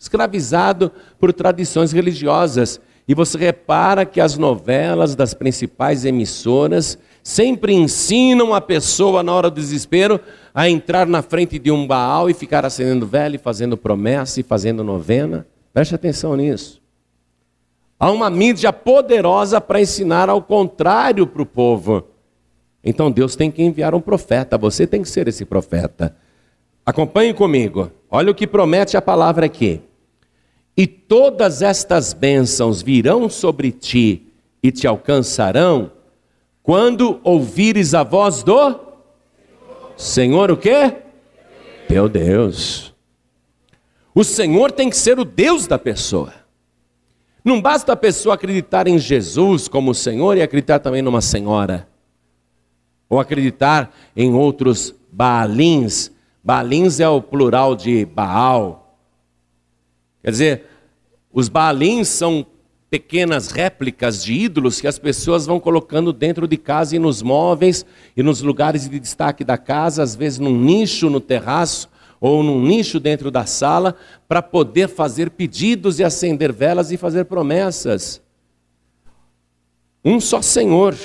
[0.01, 2.81] escravizado por tradições religiosas.
[3.07, 9.49] E você repara que as novelas das principais emissoras sempre ensinam a pessoa, na hora
[9.49, 10.19] do desespero,
[10.55, 14.84] a entrar na frente de um Baal e ficar acendendo velho, fazendo promessa e fazendo
[14.84, 15.45] novena.
[15.71, 16.81] Preste atenção nisso.
[17.99, 22.07] Há uma mídia poderosa para ensinar ao contrário para o povo.
[22.84, 26.15] Então Deus tem que enviar um profeta, você tem que ser esse profeta.
[26.91, 29.80] Acompanhe comigo, olha o que promete a palavra aqui.
[30.75, 34.27] E todas estas bênçãos virão sobre ti
[34.62, 35.89] e te alcançarão
[36.62, 38.77] quando ouvires a voz do
[39.95, 40.97] Senhor o quê?
[41.88, 42.93] Teu Deus.
[44.13, 46.34] O Senhor tem que ser o Deus da pessoa.
[47.41, 51.88] Não basta a pessoa acreditar em Jesus como Senhor e acreditar também numa senhora.
[53.10, 56.12] Ou acreditar em outros Baalins.
[56.43, 58.97] Baalins é o plural de Baal.
[60.23, 60.65] Quer dizer,
[61.32, 62.45] os Baalins são
[62.89, 67.86] pequenas réplicas de ídolos que as pessoas vão colocando dentro de casa e nos móveis
[68.17, 72.62] e nos lugares de destaque da casa, às vezes num nicho no terraço ou num
[72.62, 73.95] nicho dentro da sala,
[74.27, 78.21] para poder fazer pedidos e acender velas e fazer promessas.
[80.04, 80.95] Um só Senhor.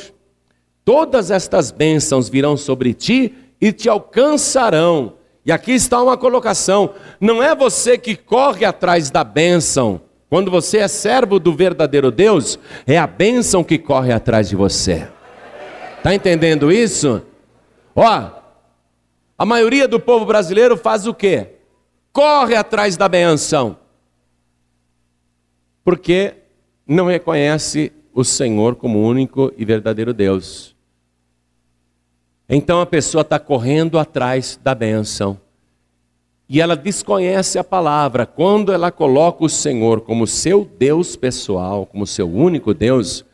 [0.84, 5.15] Todas estas bênçãos virão sobre ti e te alcançarão.
[5.46, 10.78] E aqui está uma colocação: não é você que corre atrás da bênção, quando você
[10.78, 15.08] é servo do verdadeiro Deus, é a bênção que corre atrás de você.
[15.96, 17.22] Está entendendo isso?
[17.94, 18.30] Ó,
[19.38, 21.54] a maioria do povo brasileiro faz o quê?
[22.12, 23.78] Corre atrás da bênção.
[25.84, 26.34] Porque
[26.86, 30.75] não reconhece o Senhor como único e verdadeiro Deus.
[32.48, 35.38] Então a pessoa está correndo atrás da bênção
[36.48, 42.06] e ela desconhece a palavra, quando ela coloca o Senhor como seu Deus pessoal, como
[42.06, 43.24] seu único Deus,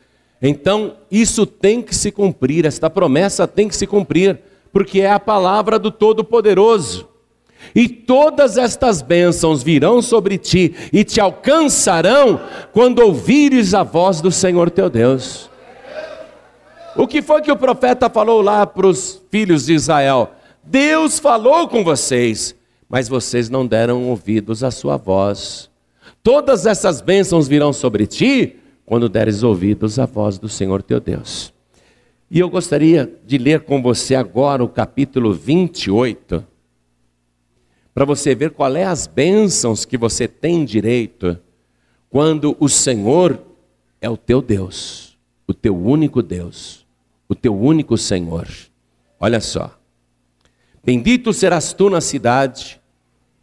[0.41, 4.41] então isso tem que se cumprir, esta promessa tem que se cumprir,
[4.73, 7.07] porque é a palavra do Todo-Poderoso.
[7.75, 12.41] E todas estas bênçãos virão sobre ti e te alcançarão
[12.73, 15.52] quando ouvires a voz do Senhor teu Deus.
[16.97, 20.33] O que foi que o profeta falou lá para os filhos de Israel?
[20.65, 22.55] Deus falou com vocês
[22.93, 25.71] mas vocês não deram ouvidos à sua voz.
[26.23, 31.55] Todas essas bênçãos virão sobre ti quando deres ouvidos à voz do Senhor teu Deus.
[32.31, 36.47] E eu gostaria de ler com você agora o capítulo 28,
[37.95, 41.39] para você ver qual é as bênçãos que você tem direito
[42.11, 43.41] quando o Senhor
[44.03, 46.82] é o teu Deus, o teu único Deus,
[47.33, 48.47] o teu único Senhor.
[49.19, 49.77] Olha só.
[50.85, 52.81] Bendito serás tu na cidade,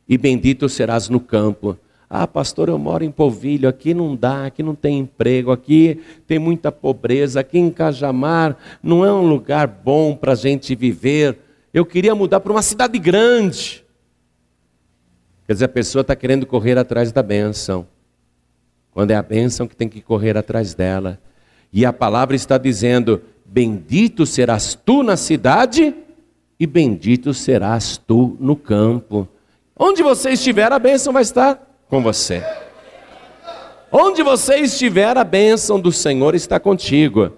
[0.08, 1.78] e bendito serás no campo.
[2.10, 6.39] Ah, pastor, eu moro em Polvilho, aqui não dá, aqui não tem emprego, aqui tem
[6.39, 11.38] muita pobreza, aqui em Cajamar não é um lugar bom para a gente viver.
[11.71, 13.86] Eu queria mudar para uma cidade grande.
[15.45, 17.88] Quer dizer, a pessoa está querendo correr atrás da bênção,
[18.91, 21.19] quando é a bênção que tem que correr atrás dela.
[21.71, 23.21] E a palavra está dizendo:
[23.52, 25.96] Bendito serás tu na cidade,
[26.60, 29.28] e bendito serás tu no campo.
[29.76, 31.60] Onde você estiver, a bênção vai estar
[31.90, 32.44] com você.
[33.92, 37.32] Onde você estiver, a bênção do Senhor está contigo.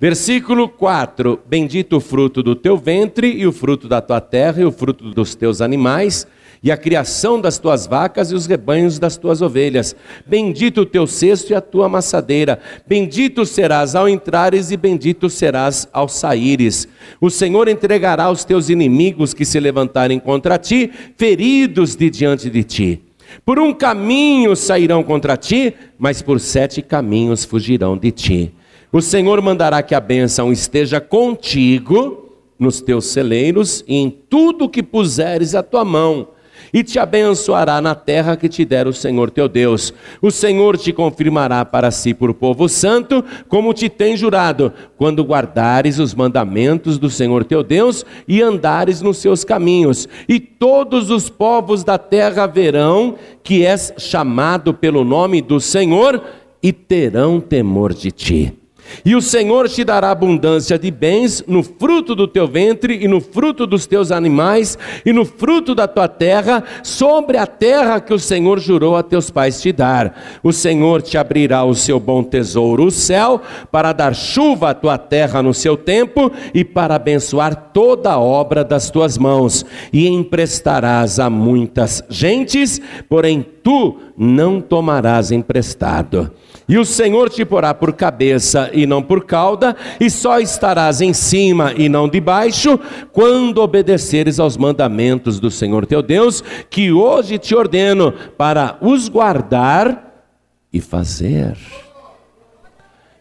[0.00, 4.64] Versículo 4: Bendito o fruto do teu ventre, e o fruto da tua terra, e
[4.64, 6.26] o fruto dos teus animais,
[6.62, 9.94] e a criação das tuas vacas e os rebanhos das tuas ovelhas.
[10.26, 12.58] Bendito o teu cesto e a tua amassadeira.
[12.86, 16.88] Bendito serás ao entrares e bendito serás ao saíres.
[17.20, 22.64] O Senhor entregará os teus inimigos que se levantarem contra ti, feridos de diante de
[22.64, 23.02] ti.
[23.44, 28.54] Por um caminho sairão contra ti, mas por sete caminhos fugirão de ti.
[28.90, 32.24] O Senhor mandará que a bênção esteja contigo
[32.58, 36.28] nos teus celeiros e em tudo que puseres a tua mão
[36.72, 39.92] e te abençoará na terra que te der o Senhor teu Deus.
[40.20, 45.98] O Senhor te confirmará para si por povo santo, como te tem jurado, quando guardares
[45.98, 50.08] os mandamentos do Senhor teu Deus e andares nos seus caminhos.
[50.28, 56.22] E todos os povos da terra verão que és chamado pelo nome do Senhor
[56.62, 58.58] e terão temor de ti.
[59.04, 63.20] E o Senhor te dará abundância de bens no fruto do teu ventre e no
[63.20, 68.18] fruto dos teus animais e no fruto da tua terra, sobre a terra que o
[68.18, 70.40] Senhor jurou a teus pais te dar.
[70.42, 74.98] O Senhor te abrirá o seu bom tesouro, o céu, para dar chuva à tua
[74.98, 79.64] terra no seu tempo e para abençoar toda a obra das tuas mãos.
[79.92, 86.30] E emprestarás a muitas gentes, porém tu não tomarás emprestado.
[86.68, 91.14] E o Senhor te porá por cabeça e não por cauda, e só estarás em
[91.14, 92.78] cima e não debaixo,
[93.10, 100.26] quando obedeceres aos mandamentos do Senhor teu Deus, que hoje te ordeno para os guardar
[100.70, 101.56] e fazer.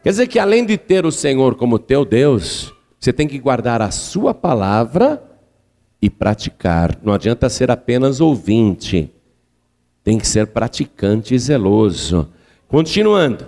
[0.04, 3.82] Quer dizer que além de ter o Senhor como teu Deus, você tem que guardar
[3.82, 5.24] a sua palavra
[6.02, 6.98] e praticar.
[7.02, 9.10] Não adianta ser apenas ouvinte,
[10.04, 12.28] tem que ser praticante e zeloso.
[12.68, 13.48] Continuando.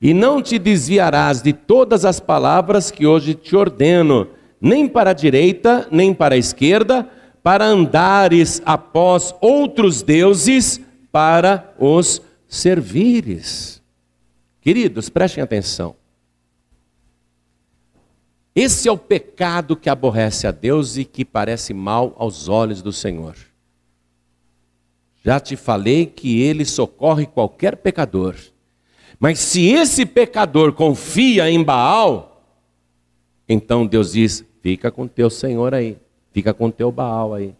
[0.00, 4.28] E não te desviarás de todas as palavras que hoje te ordeno,
[4.60, 7.08] nem para a direita, nem para a esquerda,
[7.42, 13.82] para andares após outros deuses, para os servires.
[14.60, 15.96] Queridos, prestem atenção.
[18.54, 22.92] Esse é o pecado que aborrece a Deus e que parece mal aos olhos do
[22.92, 23.34] Senhor.
[25.24, 28.34] Já te falei que ele socorre qualquer pecador.
[29.18, 32.44] Mas se esse pecador confia em Baal,
[33.48, 35.96] então Deus diz: fica com teu Senhor aí,
[36.32, 37.54] fica com teu Baal aí.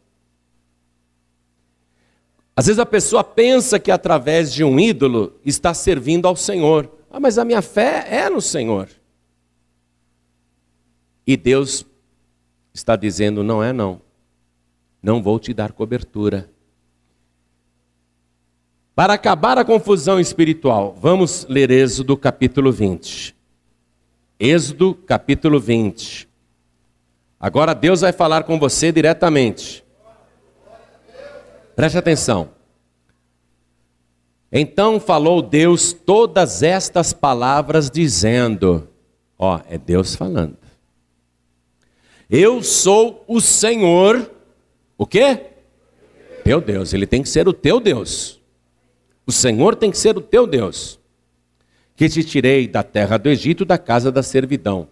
[2.55, 6.91] Às vezes a pessoa pensa que através de um ídolo está servindo ao Senhor.
[7.11, 8.89] Ah, mas a minha fé é no Senhor.
[11.27, 11.87] E Deus
[12.75, 14.01] está dizendo: não é não.
[15.03, 16.51] Não vou te dar cobertura.
[18.95, 23.35] Para acabar a confusão espiritual, vamos ler Êxodo capítulo 20.
[24.39, 26.29] Êxodo capítulo 20.
[27.41, 29.83] Agora Deus vai falar com você diretamente.
[31.75, 32.51] Preste atenção.
[34.53, 38.87] Então falou Deus todas estas palavras, dizendo:
[39.39, 40.59] Ó, é Deus falando.
[42.29, 44.31] Eu sou o Senhor,
[44.99, 45.47] o quê?
[46.45, 48.42] Teu Deus, ele tem que ser o teu Deus.
[49.27, 50.99] O Senhor tem que ser o teu Deus,
[51.95, 54.89] que te tirei da terra do Egito, da casa da servidão.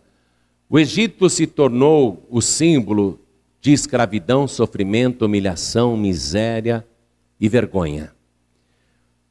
[0.68, 3.18] O Egito se tornou o símbolo
[3.60, 6.86] de escravidão, sofrimento, humilhação, miséria
[7.40, 8.12] e vergonha.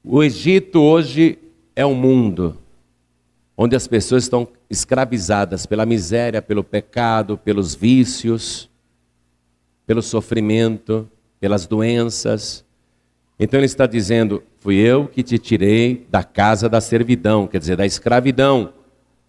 [0.03, 1.39] O Egito hoje
[1.75, 2.57] é um mundo
[3.55, 8.69] onde as pessoas estão escravizadas pela miséria, pelo pecado, pelos vícios,
[9.85, 11.09] pelo sofrimento,
[11.39, 12.63] pelas doenças.
[13.39, 17.77] Então ele está dizendo: Fui eu que te tirei da casa da servidão, quer dizer,
[17.77, 18.73] da escravidão.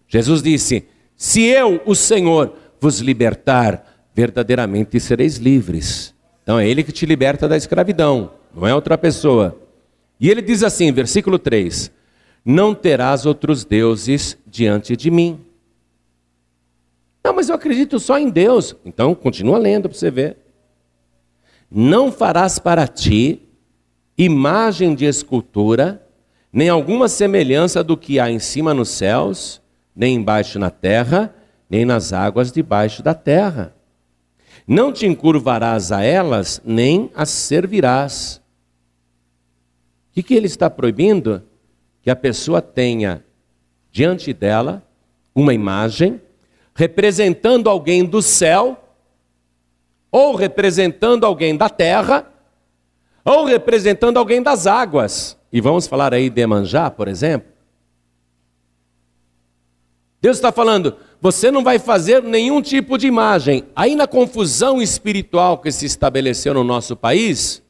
[0.07, 6.13] Jesus disse: Se eu, o Senhor, vos libertar, verdadeiramente sereis livres.
[6.43, 9.57] Então é Ele que te liberta da escravidão, não é outra pessoa.
[10.21, 11.91] E ele diz assim, versículo 3:
[12.45, 15.39] Não terás outros deuses diante de mim.
[17.23, 18.75] Não, mas eu acredito só em Deus.
[18.85, 20.37] Então continua lendo para você ver.
[21.71, 23.49] Não farás para ti
[24.25, 26.05] imagem de escultura,
[26.51, 29.61] nem alguma semelhança do que há em cima nos céus,
[29.95, 31.33] nem embaixo na terra,
[31.69, 33.73] nem nas águas debaixo da terra.
[34.67, 38.41] Não te encurvarás a elas, nem as servirás.
[40.09, 41.41] O que, que ele está proibindo?
[42.01, 43.23] Que a pessoa tenha
[43.91, 44.83] diante dela
[45.33, 46.19] uma imagem
[46.75, 48.77] representando alguém do céu,
[50.11, 52.27] ou representando alguém da terra,
[53.23, 55.37] ou representando alguém das águas.
[55.51, 57.51] E vamos falar aí de Emanjá, por exemplo.
[60.21, 63.65] Deus está falando, você não vai fazer nenhum tipo de imagem.
[63.75, 67.61] Aí na confusão espiritual que se estabeleceu no nosso país,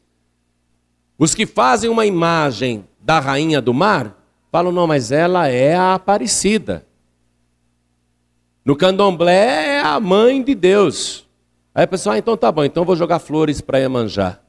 [1.18, 4.18] os que fazem uma imagem da rainha do mar,
[4.52, 6.86] falam, não, mas ela é a Aparecida.
[8.66, 11.26] No candomblé é a mãe de Deus.
[11.74, 14.40] Aí a pessoa, ah, então tá bom, então vou jogar flores para Iemanjá.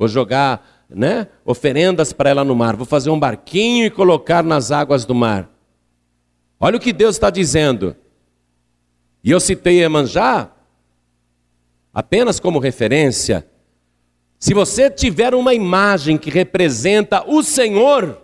[0.00, 2.74] Vou jogar né, oferendas para ela no mar.
[2.74, 5.46] Vou fazer um barquinho e colocar nas águas do mar.
[6.58, 7.94] Olha o que Deus está dizendo.
[9.22, 10.52] E eu citei Emanjá
[11.92, 13.46] apenas como referência.
[14.38, 18.18] Se você tiver uma imagem que representa o Senhor,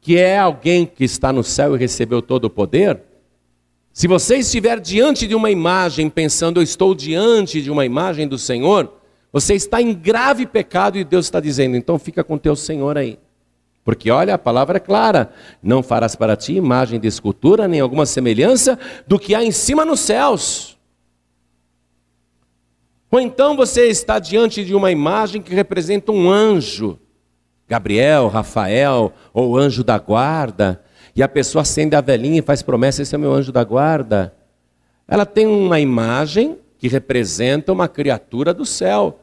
[0.00, 3.02] que é alguém que está no céu e recebeu todo o poder,
[3.92, 8.38] se você estiver diante de uma imagem pensando, eu estou diante de uma imagem do
[8.38, 8.99] Senhor,
[9.32, 13.18] você está em grave pecado e Deus está dizendo, então fica com teu Senhor aí.
[13.84, 15.30] Porque olha, a palavra é clara:
[15.62, 19.84] não farás para ti imagem de escultura, nem alguma semelhança do que há em cima
[19.84, 20.78] nos céus.
[23.10, 26.98] Ou então você está diante de uma imagem que representa um anjo,
[27.66, 30.82] Gabriel, Rafael, ou anjo da guarda,
[31.16, 34.34] e a pessoa acende a velhinha e faz promessa: esse é meu anjo da guarda.
[35.08, 39.20] Ela tem uma imagem que representa uma criatura do céu.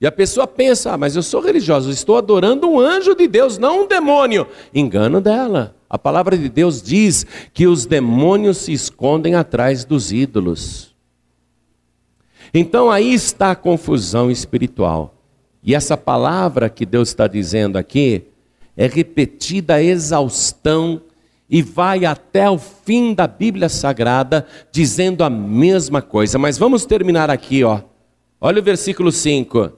[0.00, 3.58] E a pessoa pensa, ah, mas eu sou religioso, estou adorando um anjo de Deus,
[3.58, 4.48] não um demônio.
[4.74, 5.76] Engano dela.
[5.88, 10.94] A palavra de Deus diz que os demônios se escondem atrás dos ídolos.
[12.54, 15.14] Então aí está a confusão espiritual.
[15.62, 18.24] E essa palavra que Deus está dizendo aqui
[18.76, 21.02] é repetida a exaustão
[21.48, 26.38] e vai até o fim da Bíblia Sagrada dizendo a mesma coisa.
[26.38, 27.82] Mas vamos terminar aqui, ó.
[28.40, 29.70] Olha o versículo 5.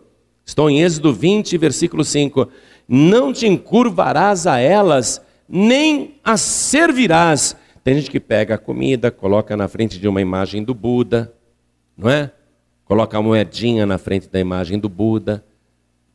[0.45, 2.49] Estou em Êxodo 20, versículo 5.
[2.89, 7.57] Não te encurvarás a elas, nem as servirás.
[7.83, 11.33] Tem gente que pega a comida, coloca na frente de uma imagem do Buda,
[11.97, 12.31] não é?
[12.85, 15.45] Coloca a moedinha na frente da imagem do Buda.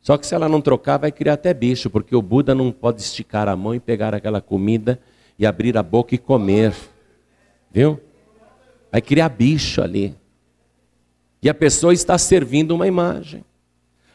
[0.00, 3.02] Só que se ela não trocar, vai criar até bicho, porque o Buda não pode
[3.02, 4.98] esticar a mão e pegar aquela comida
[5.42, 6.72] e abrir a boca e comer.
[7.68, 7.98] Viu?
[8.92, 10.14] Vai criar bicho ali.
[11.42, 13.44] E a pessoa está servindo uma imagem.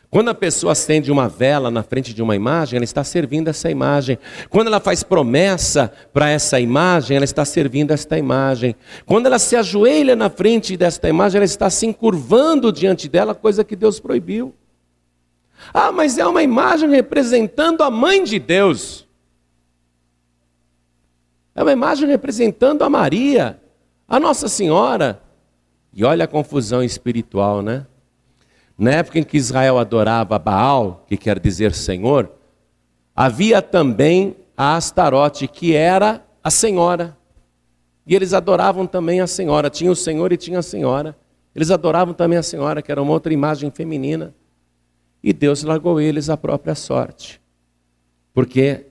[0.10, 3.70] Quando a pessoa acende uma vela na frente de uma imagem, ela está servindo essa
[3.70, 4.18] imagem.
[4.50, 8.74] Quando ela faz promessa para essa imagem, ela está servindo esta imagem.
[9.06, 13.66] Quando ela se ajoelha na frente desta imagem, ela está se encurvando diante dela, coisa
[13.66, 14.56] que Deus proibiu.
[15.74, 19.07] Ah, mas é uma imagem representando a mãe de Deus.
[21.58, 23.60] É uma imagem representando a Maria,
[24.08, 25.20] a Nossa Senhora.
[25.92, 27.88] E olha a confusão espiritual, né?
[28.78, 32.32] Na época em que Israel adorava Baal, que quer dizer Senhor,
[33.16, 37.18] havia também a Astarote, que era a Senhora.
[38.06, 39.68] E eles adoravam também a Senhora.
[39.68, 41.18] Tinha o Senhor e tinha a Senhora.
[41.56, 44.32] Eles adoravam também a Senhora, que era uma outra imagem feminina.
[45.24, 47.42] E Deus largou eles à própria sorte.
[48.32, 48.86] Porque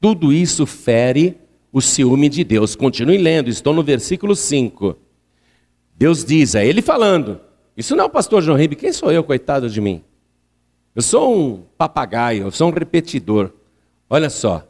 [0.00, 1.40] tudo isso fere
[1.72, 2.76] o ciúme de Deus.
[2.76, 4.96] Continue lendo, estou no versículo 5.
[5.96, 7.40] Deus diz, é Ele falando.
[7.76, 10.04] Isso não é o pastor João Ribe, quem sou eu, coitado de mim?
[10.94, 13.50] Eu sou um papagaio, eu sou um repetidor.
[14.10, 14.68] Olha só.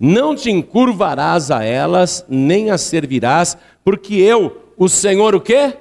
[0.00, 5.76] Não te encurvarás a elas, nem as servirás, porque eu, o Senhor, o quê?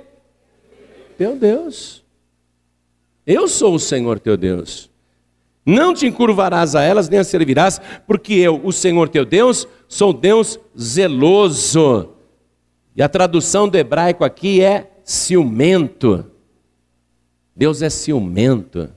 [1.17, 2.03] Teu Deus.
[3.25, 4.89] Eu sou o Senhor teu Deus.
[5.65, 10.11] Não te encurvarás a elas, nem as servirás, porque eu, o Senhor teu Deus, sou
[10.11, 12.09] Deus zeloso.
[12.95, 16.25] E a tradução do hebraico aqui é ciumento.
[17.55, 18.89] Deus é ciumento.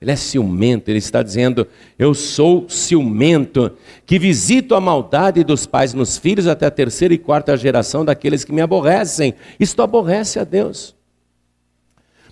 [0.00, 1.66] Ele é ciumento, ele está dizendo:
[1.98, 3.72] Eu sou ciumento,
[4.06, 8.42] que visito a maldade dos pais nos filhos até a terceira e quarta geração daqueles
[8.42, 9.34] que me aborrecem.
[9.58, 10.96] Isto aborrece a Deus.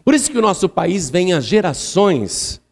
[0.09, 2.63] Por isso que o nosso país vem a gerações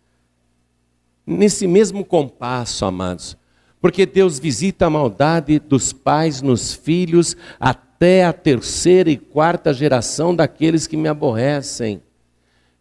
[1.26, 3.36] nesse mesmo compasso, amados.
[3.78, 10.34] Porque Deus visita a maldade dos pais nos filhos até a terceira e quarta geração
[10.34, 12.00] daqueles que me aborrecem.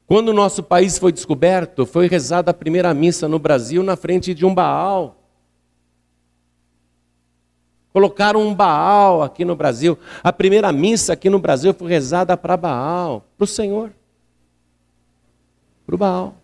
[0.08, 4.34] Quando o nosso país foi descoberto, foi rezada a primeira missa no Brasil na frente
[4.34, 5.22] de um Baal.
[7.92, 10.00] Colocaram um Baal aqui no Brasil.
[10.24, 13.92] A primeira missa aqui no Brasil foi rezada para Baal, para o Senhor
[15.86, 16.36] para o Baal.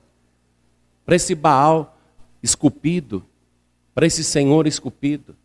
[1.06, 1.98] Para esse Baal
[2.42, 3.24] esculpido,
[3.94, 5.36] para esse Senhor esculpido.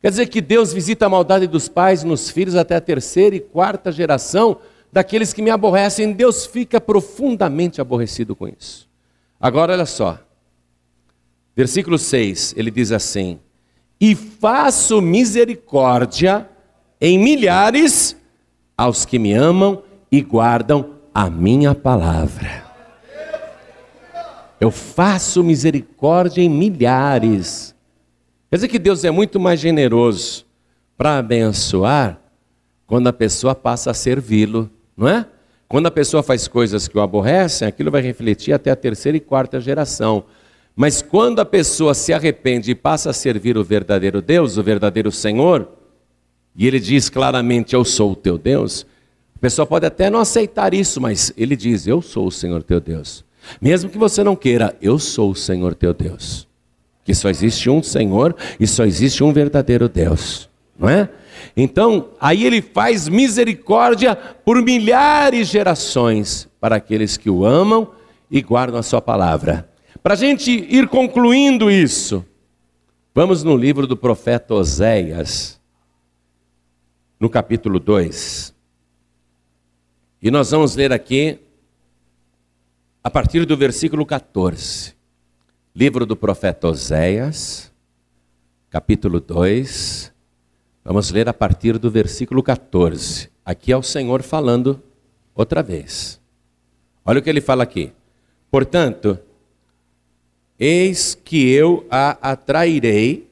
[0.00, 3.40] Quer dizer que Deus visita a maldade dos pais nos filhos até a terceira e
[3.40, 4.58] quarta geração
[4.90, 6.12] daqueles que me aborrecem.
[6.12, 8.88] Deus fica profundamente aborrecido com isso.
[9.38, 10.18] Agora olha só.
[11.54, 13.38] Versículo 6, ele diz assim:
[14.00, 16.48] E faço misericórdia
[16.98, 18.16] em milhares
[18.76, 22.64] aos que me amam e guardam a minha palavra.
[24.60, 27.74] Eu faço misericórdia em milhares.
[28.50, 30.44] Quer dizer que Deus é muito mais generoso
[30.96, 32.20] para abençoar
[32.86, 35.24] quando a pessoa passa a servi-lo, não é?
[35.68, 39.20] Quando a pessoa faz coisas que o aborrecem, aquilo vai refletir até a terceira e
[39.20, 40.24] quarta geração.
[40.74, 45.12] Mas quando a pessoa se arrepende e passa a servir o verdadeiro Deus, o verdadeiro
[45.12, 45.68] Senhor,
[46.56, 48.84] e ele diz claramente: Eu sou o teu Deus,
[49.40, 52.78] a pessoa pode até não aceitar isso, mas ele diz: Eu sou o Senhor teu
[52.78, 53.24] Deus.
[53.58, 56.46] Mesmo que você não queira, eu sou o Senhor teu Deus.
[57.06, 60.46] Que só existe um Senhor e só existe um verdadeiro Deus,
[60.78, 61.08] não é?
[61.56, 67.92] Então, aí ele faz misericórdia por milhares de gerações para aqueles que o amam
[68.30, 69.70] e guardam a sua palavra.
[70.02, 72.22] Para a gente ir concluindo isso,
[73.14, 75.58] vamos no livro do profeta Oséias,
[77.18, 78.59] no capítulo 2.
[80.22, 81.38] E nós vamos ler aqui,
[83.02, 84.94] a partir do versículo 14,
[85.74, 87.72] livro do profeta Oséias,
[88.68, 90.12] capítulo 2,
[90.84, 93.30] vamos ler a partir do versículo 14.
[93.42, 94.82] Aqui é o Senhor falando
[95.34, 96.20] outra vez.
[97.02, 97.90] Olha o que ele fala aqui.
[98.50, 99.18] Portanto,
[100.58, 103.26] eis que eu a atrairei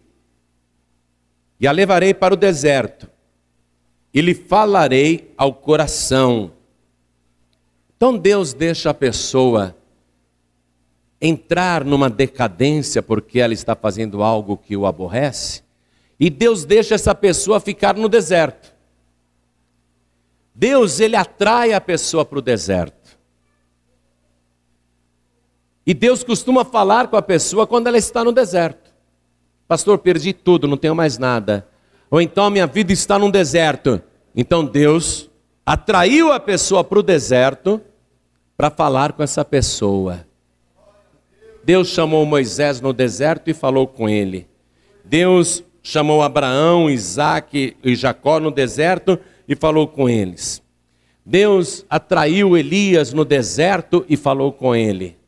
[1.61, 3.11] e a levarei para o deserto,
[4.15, 6.53] e lhe falarei ao coração
[7.99, 9.77] então Deus deixa a pessoa
[11.21, 15.65] entrar numa decadência porque ela está fazendo algo que o aborrece,
[16.19, 18.73] e Deus deixa essa pessoa ficar no deserto.
[20.55, 23.19] Deus, ele atrai a pessoa para o deserto.
[25.85, 28.93] E Deus costuma falar com a pessoa quando ela está no deserto.
[29.67, 31.69] Pastor, perdi tudo, não tenho mais nada.
[32.09, 34.01] Ou então minha vida está num deserto.
[34.37, 35.28] Então Deus
[35.69, 37.79] atraiu a pessoa para o deserto
[38.57, 40.27] para falar com essa pessoa.
[41.63, 44.49] Deus chamou Moisés no deserto e falou com ele.
[45.05, 50.63] Deus chamou Abraão, Isaac e Jacó no deserto e falou com eles.
[51.23, 55.19] Deus atraiu Elias no deserto e falou com ele.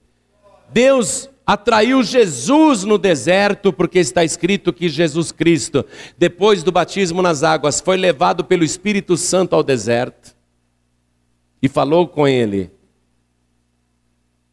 [0.72, 5.84] Deus atraiu Jesus no deserto, porque está escrito que Jesus Cristo,
[6.16, 10.29] depois do batismo nas águas, foi levado pelo Espírito Santo ao deserto
[11.62, 12.70] e falou com ele.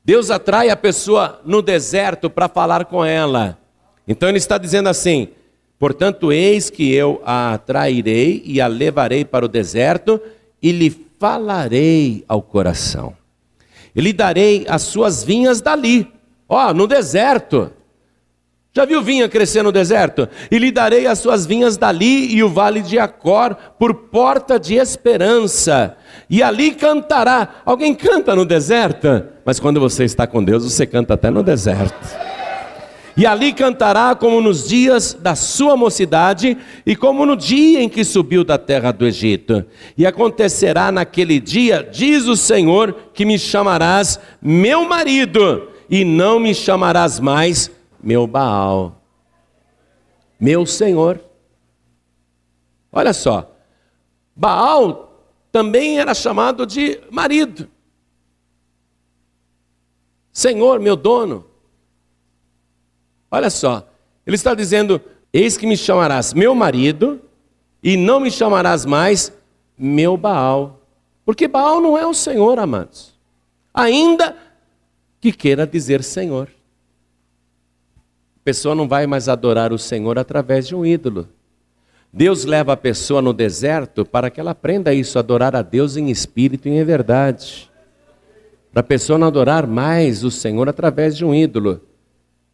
[0.03, 3.57] Deus atrai a pessoa no deserto para falar com ela.
[4.07, 5.29] Então ele está dizendo assim:
[5.77, 10.21] portanto, eis que eu a atrairei e a levarei para o deserto
[10.61, 10.89] e lhe
[11.19, 13.15] falarei ao coração.
[13.93, 16.07] E lhe darei as suas vinhas dali,
[16.47, 17.71] ó, no deserto.
[18.77, 20.29] Já viu vinha crescer no deserto?
[20.51, 24.75] E lhe darei as suas vinhas dali e o vale de Acor por porta de
[24.75, 25.97] esperança
[26.29, 27.55] e ali cantará.
[27.65, 32.07] Alguém canta no deserto, mas quando você está com Deus, você canta até no deserto.
[33.17, 36.55] E ali cantará como nos dias da sua mocidade
[36.85, 39.65] e como no dia em que subiu da terra do Egito.
[39.97, 46.53] E acontecerá naquele dia, diz o Senhor, que me chamarás meu marido e não me
[46.53, 49.01] chamarás mais meu Baal.
[50.39, 51.19] Meu Senhor.
[52.91, 53.55] Olha só.
[54.35, 55.07] Baal
[55.51, 57.69] também era chamado de marido.
[60.31, 61.45] Senhor, meu dono.
[63.31, 63.87] Olha só,
[64.25, 65.01] ele está dizendo:
[65.33, 67.19] Eis que me chamarás meu marido,
[67.81, 69.33] e não me chamarás mais
[69.77, 70.81] meu Baal.
[71.25, 73.13] Porque Baal não é o Senhor, amados.
[73.73, 74.37] Ainda
[75.19, 76.49] que queira dizer Senhor.
[78.47, 81.27] Pessoa não vai mais adorar o Senhor através de um ídolo.
[82.13, 86.09] Deus leva a pessoa no deserto para que ela aprenda isso, adorar a Deus em
[86.09, 87.69] espírito e em verdade.
[88.71, 91.81] Para a pessoa não adorar mais o Senhor através de um ídolo.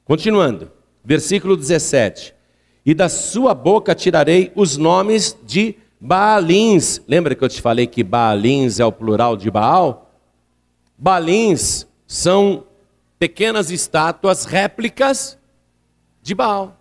[0.03, 0.71] Continuando,
[1.05, 2.33] versículo 17:
[2.83, 7.03] E da sua boca tirarei os nomes de Baalins.
[7.07, 10.11] Lembra que eu te falei que Baalins é o plural de Baal?
[10.97, 12.63] Baalins são
[13.19, 15.37] pequenas estátuas, réplicas
[16.23, 16.79] de Baal.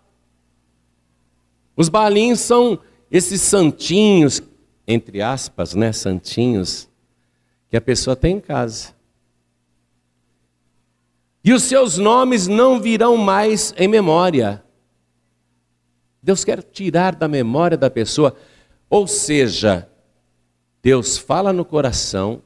[1.77, 2.79] Os Baalins são
[3.11, 4.41] esses santinhos,
[4.87, 6.89] entre aspas, né, santinhos,
[7.69, 8.95] que a pessoa tem em casa.
[11.45, 14.63] E os seus nomes não virão mais em memória.
[16.23, 18.37] Deus quer tirar da memória da pessoa,
[18.89, 19.91] ou seja,
[20.81, 22.43] Deus fala no coração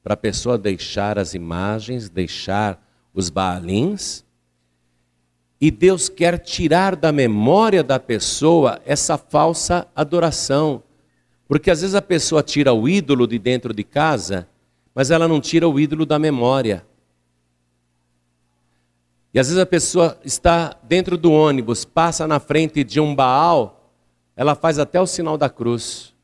[0.00, 2.80] para a pessoa deixar as imagens, deixar
[3.12, 4.24] os baalins,
[5.60, 10.82] e Deus quer tirar da memória da pessoa essa falsa adoração.
[11.48, 14.48] Porque às vezes a pessoa tira o ídolo de dentro de casa,
[14.94, 16.84] mas ela não tira o ídolo da memória.
[19.32, 23.92] E às vezes a pessoa está dentro do ônibus, passa na frente de um Baal,
[24.34, 26.14] ela faz até o sinal da cruz,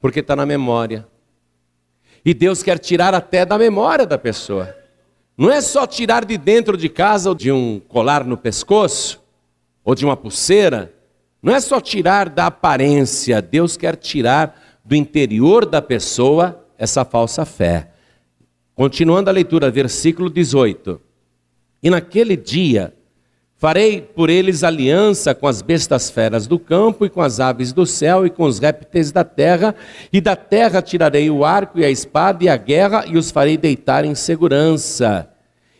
[0.00, 1.06] porque está na memória.
[2.24, 4.81] E Deus quer tirar até da memória da pessoa.
[5.36, 9.20] Não é só tirar de dentro de casa ou de um colar no pescoço,
[9.84, 10.92] ou de uma pulseira.
[11.42, 13.40] Não é só tirar da aparência.
[13.42, 17.90] Deus quer tirar do interior da pessoa essa falsa fé.
[18.74, 21.00] Continuando a leitura, versículo 18.
[21.82, 22.94] E naquele dia
[23.62, 27.86] farei por eles aliança com as bestas feras do campo e com as aves do
[27.86, 29.72] céu e com os répteis da terra,
[30.12, 33.56] e da terra tirarei o arco e a espada e a guerra e os farei
[33.56, 35.30] deitar em segurança.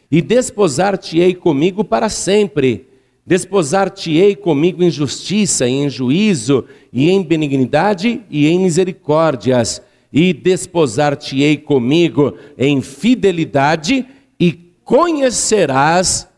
[0.09, 2.87] E desposar-te-ei comigo para sempre.
[3.27, 9.83] Desposar-te-ei comigo em justiça, e em juízo, e em benignidade e em misericórdias.
[10.13, 14.07] E desposar-te-ei comigo em fidelidade,
[14.39, 14.53] e
[14.85, 16.31] conhecerás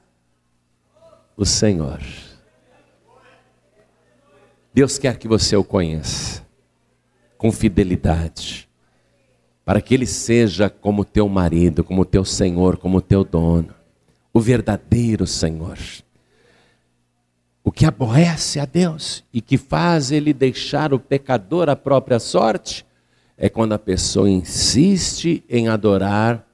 [1.36, 2.00] o Senhor.
[4.72, 6.44] Deus quer que você o conheça
[7.38, 8.68] com fidelidade,
[9.64, 13.74] para que ele seja como teu marido, como teu Senhor, como teu dono,
[14.32, 15.78] o verdadeiro Senhor.
[17.62, 22.84] O que aborrece a Deus e que faz ele deixar o pecador à própria sorte
[23.36, 26.46] é quando a pessoa insiste em adorar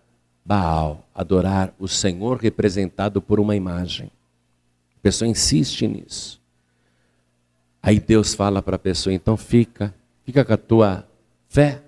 [0.44, 4.10] Baal, adorar o Senhor representado por uma imagem.
[5.01, 6.38] A pessoa insiste nisso.
[7.82, 9.94] Aí Deus fala para a pessoa: então fica,
[10.24, 11.09] fica com a tua
[11.48, 11.80] fé.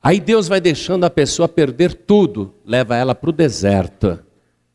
[0.00, 4.20] Aí Deus vai deixando a pessoa perder tudo, leva ela para o deserto,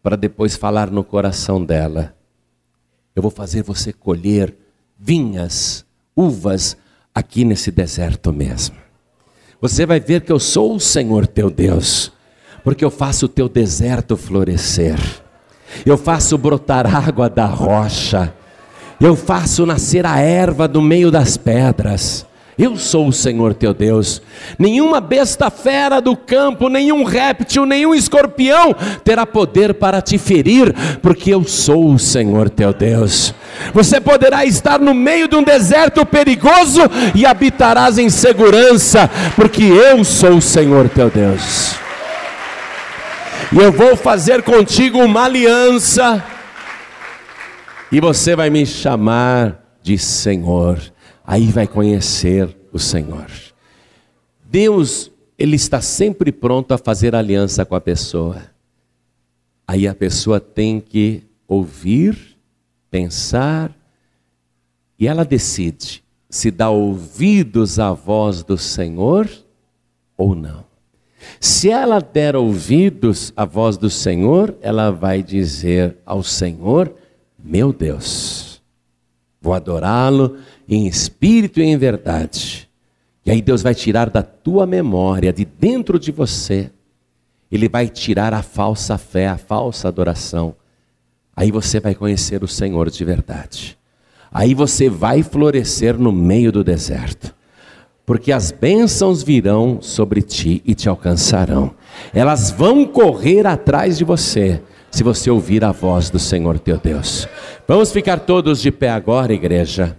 [0.01, 2.13] para depois falar no coração dela:
[3.15, 4.53] Eu vou fazer você colher
[4.99, 6.75] vinhas, uvas,
[7.15, 8.75] aqui nesse deserto mesmo.
[9.61, 12.11] Você vai ver que eu sou o Senhor teu Deus.
[12.61, 14.97] porque eu faço o teu deserto florescer,
[15.85, 18.33] eu faço brotar água da rocha,
[18.99, 22.25] eu faço nascer a erva do meio das pedras.
[22.57, 24.21] Eu sou o Senhor teu Deus.
[24.59, 31.33] Nenhuma besta fera do campo, nenhum réptil, nenhum escorpião terá poder para te ferir, porque
[31.33, 33.33] eu sou o Senhor teu Deus.
[33.73, 36.81] Você poderá estar no meio de um deserto perigoso
[37.15, 41.82] e habitarás em segurança, porque eu sou o Senhor teu Deus.
[43.53, 46.25] E eu vou fazer contigo uma aliança,
[47.91, 50.79] e você vai me chamar de Senhor
[51.25, 53.27] aí vai conhecer o Senhor.
[54.43, 58.41] Deus, Ele está sempre pronto a fazer aliança com a pessoa.
[59.67, 62.37] Aí a pessoa tem que ouvir,
[62.91, 63.71] pensar,
[64.99, 69.29] e ela decide se dá ouvidos à voz do Senhor
[70.17, 70.65] ou não.
[71.39, 76.93] Se ela der ouvidos à voz do Senhor, ela vai dizer ao Senhor:
[77.43, 78.61] Meu Deus,
[79.41, 82.69] vou adorá-lo, em espírito e em verdade.
[83.25, 86.69] E aí Deus vai tirar da tua memória, de dentro de você,
[87.51, 90.55] Ele vai tirar a falsa fé, a falsa adoração.
[91.35, 93.77] Aí você vai conhecer o Senhor de verdade.
[94.31, 97.33] Aí você vai florescer no meio do deserto.
[98.05, 101.73] Porque as bênçãos virão sobre ti e te alcançarão.
[102.13, 107.27] Elas vão correr atrás de você, se você ouvir a voz do Senhor teu Deus.
[107.67, 109.97] Vamos ficar todos de pé agora, igreja.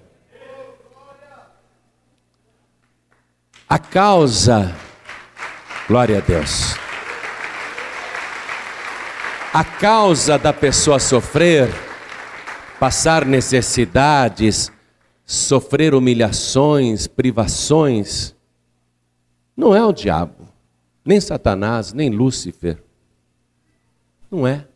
[3.66, 4.72] A causa,
[5.88, 6.76] glória a Deus,
[9.52, 11.72] a causa da pessoa sofrer,
[12.78, 14.70] passar necessidades,
[15.25, 18.35] sofrer humilhações, privações,
[19.57, 20.49] não é o diabo,
[21.05, 22.83] nem Satanás, nem Lúcifer.
[24.31, 24.66] Não é.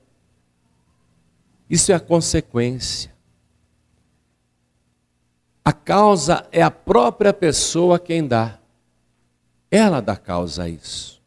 [1.68, 3.12] Isso é a consequência.
[5.64, 8.58] A causa é a própria pessoa quem dá.
[9.70, 11.20] Ela dá causa a isso.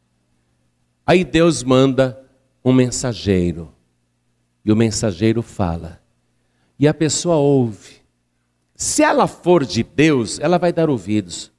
[1.06, 2.26] Aí Deus manda
[2.64, 3.72] um mensageiro.
[4.64, 6.02] E o mensageiro fala.
[6.80, 8.01] E a pessoa ouve.
[8.82, 11.52] Se ela for de Deus, ela vai dar ouvidos.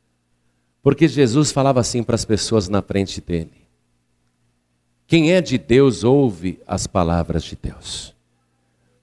[0.83, 3.69] Porque Jesus falava assim para as pessoas na frente dele.
[5.07, 8.13] Quem é de Deus ouve as palavras de Deus.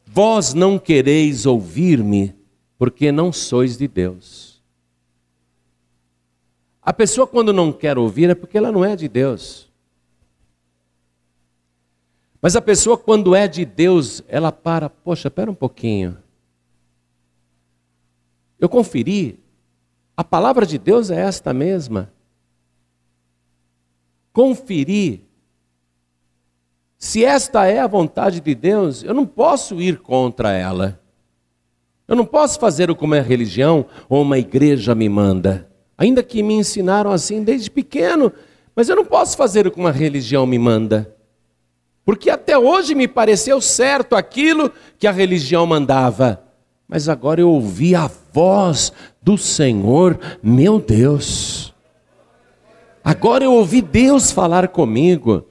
[0.05, 2.35] Vós não quereis ouvir-me,
[2.77, 4.61] porque não sois de Deus.
[6.81, 9.71] A pessoa, quando não quer ouvir, é porque ela não é de Deus.
[12.41, 16.17] Mas a pessoa, quando é de Deus, ela para, poxa, espera um pouquinho.
[18.59, 19.39] Eu conferi,
[20.15, 22.11] a palavra de Deus é esta mesma.
[24.33, 25.25] Conferi.
[26.97, 30.99] Se esta é a vontade de Deus, eu não posso ir contra ela.
[32.05, 35.69] Eu não posso fazer o como a religião ou uma igreja me manda.
[35.97, 38.33] Ainda que me ensinaram assim desde pequeno,
[38.75, 41.15] mas eu não posso fazer o que uma religião me manda.
[42.03, 46.48] Porque até hoje me pareceu certo aquilo que a religião mandava.
[46.89, 51.71] Mas agora eu ouvi a voz do Senhor, meu Deus.
[53.03, 55.45] Agora eu ouvi Deus falar comigo.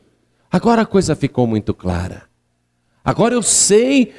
[0.51, 2.25] Agora a coisa ficou muito clara.
[3.05, 4.13] Agora eu sei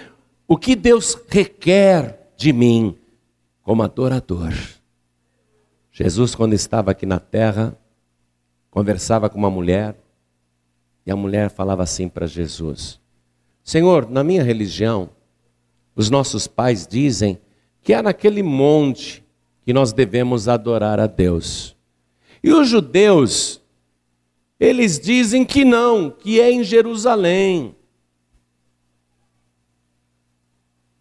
[0.48, 2.96] o que Deus requer de mim
[3.64, 4.54] como adorador.
[5.92, 7.78] Jesus, quando estava aqui na terra,
[8.72, 9.94] conversava com uma mulher,
[11.06, 12.98] e a mulher falava assim para Jesus:
[13.62, 15.10] Senhor, na minha religião,
[16.00, 17.38] os nossos pais dizem
[17.82, 19.22] que é naquele monte
[19.66, 21.76] que nós devemos adorar a Deus.
[22.42, 23.62] E os judeus,
[24.58, 27.76] eles dizem que não, que é em Jerusalém.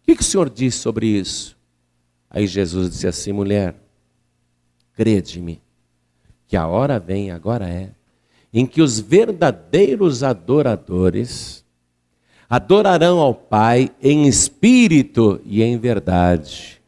[0.01, 1.57] O que, o Senhor diz sobre isso?
[2.29, 3.81] Aí Jesus disse assim: mulher,
[4.91, 5.61] crede-me,
[6.45, 7.91] que a hora vem, agora é,
[8.51, 11.58] em que os verdadeiros adoradores
[12.49, 16.81] adorarão ao Pai em espírito e em verdade.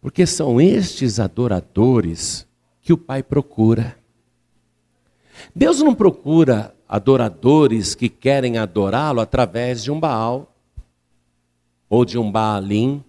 [0.00, 2.46] Porque são estes adoradores
[2.80, 3.96] que o Pai procura.
[5.54, 10.54] Deus não procura adoradores que querem adorá-lo através de um Baal
[11.88, 13.02] ou de um Baalim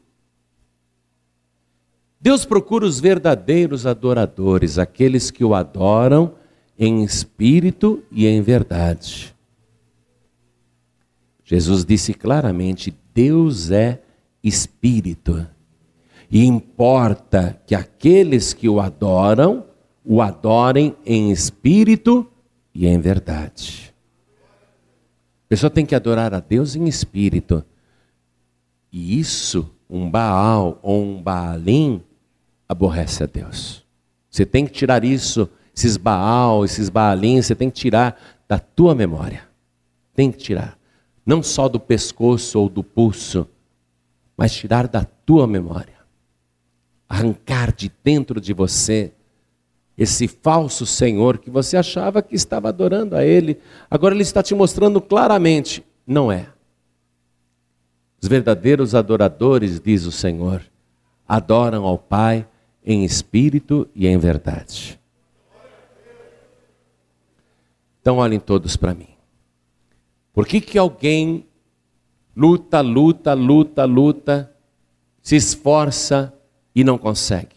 [2.19, 6.33] Deus procura os verdadeiros adoradores, aqueles que o adoram
[6.77, 9.35] em espírito e em verdade.
[11.47, 14.01] Jesus disse claramente: Deus é
[14.43, 15.47] espírito.
[16.29, 19.65] E importa que aqueles que o adoram,
[20.03, 22.29] o adorem em espírito
[22.75, 23.93] e em verdade.
[25.45, 27.63] A pessoa tem que adorar a Deus em espírito.
[28.91, 32.03] E isso, um Baal ou um Baalim,
[32.67, 33.85] aborrece a Deus.
[34.29, 38.19] Você tem que tirar isso, esses Baal, esses Baalim, você tem que tirar
[38.49, 39.47] da tua memória.
[40.13, 40.76] Tem que tirar.
[41.27, 43.45] Não só do pescoço ou do pulso,
[44.37, 45.97] mas tirar da tua memória.
[47.09, 49.11] Arrancar de dentro de você
[49.97, 53.59] esse falso Senhor que você achava que estava adorando a Ele,
[53.91, 56.47] agora Ele está te mostrando claramente: não é.
[58.21, 60.63] Os verdadeiros adoradores, diz o Senhor,
[61.27, 62.47] adoram ao Pai
[62.85, 64.97] em espírito e em verdade.
[67.99, 69.16] Então olhem todos para mim.
[70.37, 71.47] Por que, que alguém
[72.35, 74.55] luta, luta, luta, luta,
[75.19, 76.31] se esforça
[76.75, 77.55] e não consegue?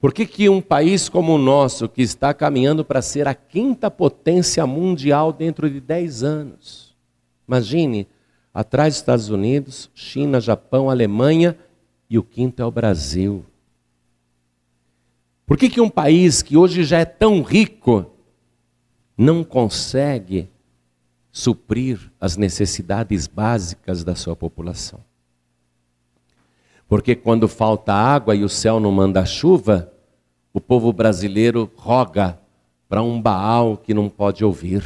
[0.00, 3.90] Por que, que um país como o nosso, que está caminhando para ser a quinta
[3.90, 6.96] potência mundial dentro de 10 anos,
[7.46, 8.08] imagine,
[8.54, 11.58] atrás dos Estados Unidos, China, Japão, Alemanha
[12.08, 13.44] e o quinto é o Brasil.
[15.44, 18.06] Por que, que um país que hoje já é tão rico
[19.14, 20.53] não consegue
[21.34, 25.00] suprir as necessidades básicas da sua população.
[26.86, 29.92] Porque quando falta água e o céu não manda chuva,
[30.52, 32.38] o povo brasileiro roga
[32.88, 34.84] para um Baal que não pode ouvir.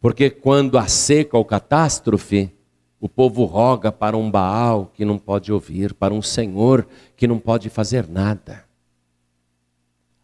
[0.00, 2.52] Porque quando há seca ou catástrofe,
[3.00, 6.84] o povo roga para um Baal que não pode ouvir, para um Senhor
[7.16, 8.64] que não pode fazer nada.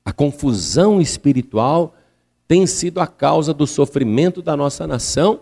[0.05, 1.94] A confusão espiritual
[2.53, 5.40] tem sido a causa do sofrimento da nossa nação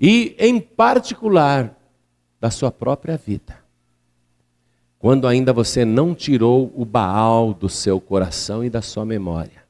[0.00, 1.78] e, em particular,
[2.40, 3.58] da sua própria vida.
[4.98, 9.62] Quando ainda você não tirou o Baal do seu coração e da sua memória.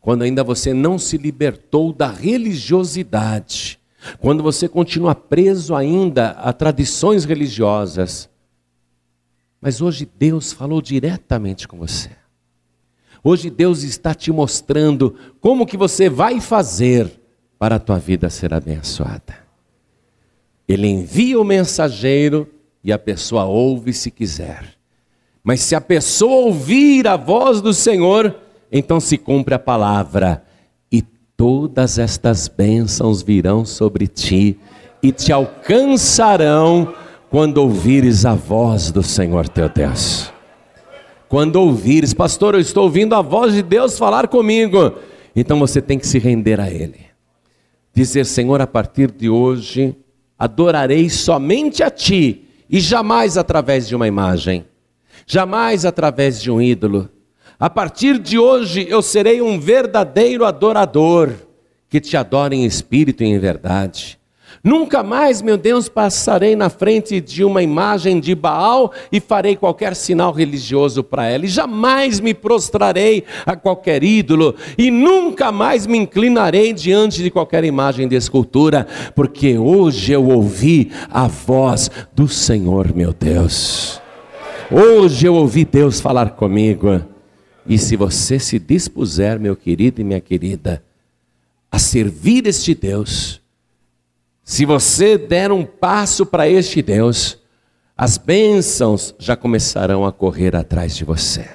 [0.00, 3.78] Quando ainda você não se libertou da religiosidade.
[4.18, 8.28] Quando você continua preso ainda a tradições religiosas.
[9.60, 12.17] Mas hoje Deus falou diretamente com você.
[13.22, 17.10] Hoje Deus está te mostrando como que você vai fazer
[17.58, 19.36] para a tua vida ser abençoada.
[20.66, 22.48] Ele envia o mensageiro
[22.84, 24.64] e a pessoa ouve se quiser.
[25.42, 28.36] Mas se a pessoa ouvir a voz do Senhor,
[28.70, 30.44] então se cumpre a palavra,
[30.92, 31.02] e
[31.36, 34.58] todas estas bênçãos virão sobre ti
[35.02, 36.94] e te alcançarão
[37.30, 40.37] quando ouvires a voz do Senhor teu Deus.
[41.28, 44.94] Quando ouvires, pastor, eu estou ouvindo a voz de Deus falar comigo.
[45.36, 47.00] Então você tem que se render a Ele.
[47.92, 49.94] Dizer, Senhor, a partir de hoje,
[50.38, 54.64] adorarei somente a Ti e jamais através de uma imagem,
[55.26, 57.10] jamais através de um ídolo.
[57.60, 61.32] A partir de hoje eu serei um verdadeiro adorador
[61.90, 64.17] que te adora em espírito e em verdade.
[64.62, 69.94] Nunca mais, meu Deus, passarei na frente de uma imagem de Baal e farei qualquer
[69.94, 71.44] sinal religioso para ela.
[71.44, 74.54] E jamais me prostrarei a qualquer ídolo.
[74.76, 78.86] E nunca mais me inclinarei diante de qualquer imagem de escultura.
[79.14, 84.00] Porque hoje eu ouvi a voz do Senhor, meu Deus.
[84.70, 87.00] Hoje eu ouvi Deus falar comigo.
[87.66, 90.82] E se você se dispuser, meu querido e minha querida,
[91.70, 93.40] a servir este Deus,
[94.48, 97.36] se você der um passo para este Deus,
[97.94, 101.46] as bênçãos já começarão a correr atrás de você.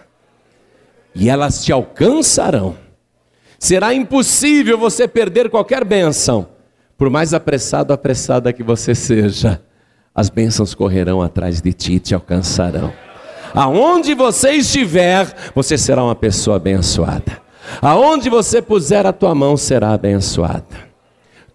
[1.16, 2.78] E elas te alcançarão.
[3.58, 6.46] Será impossível você perder qualquer bênção,
[6.96, 9.60] por mais apressado apressada que você seja.
[10.14, 12.94] As bênçãos correrão atrás de ti e te alcançarão.
[13.56, 17.42] Aonde você estiver, você será uma pessoa abençoada.
[17.82, 20.93] Aonde você puser a tua mão, será abençoada.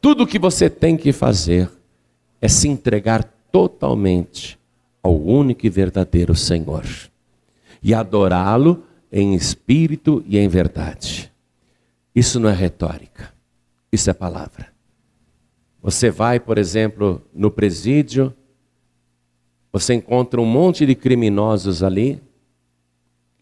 [0.00, 1.70] Tudo o que você tem que fazer
[2.40, 4.58] é se entregar totalmente
[5.02, 6.84] ao único e verdadeiro Senhor
[7.82, 11.32] e adorá-lo em espírito e em verdade.
[12.14, 13.32] Isso não é retórica,
[13.90, 14.68] isso é palavra.
[15.82, 18.34] Você vai, por exemplo, no presídio,
[19.72, 22.20] você encontra um monte de criminosos ali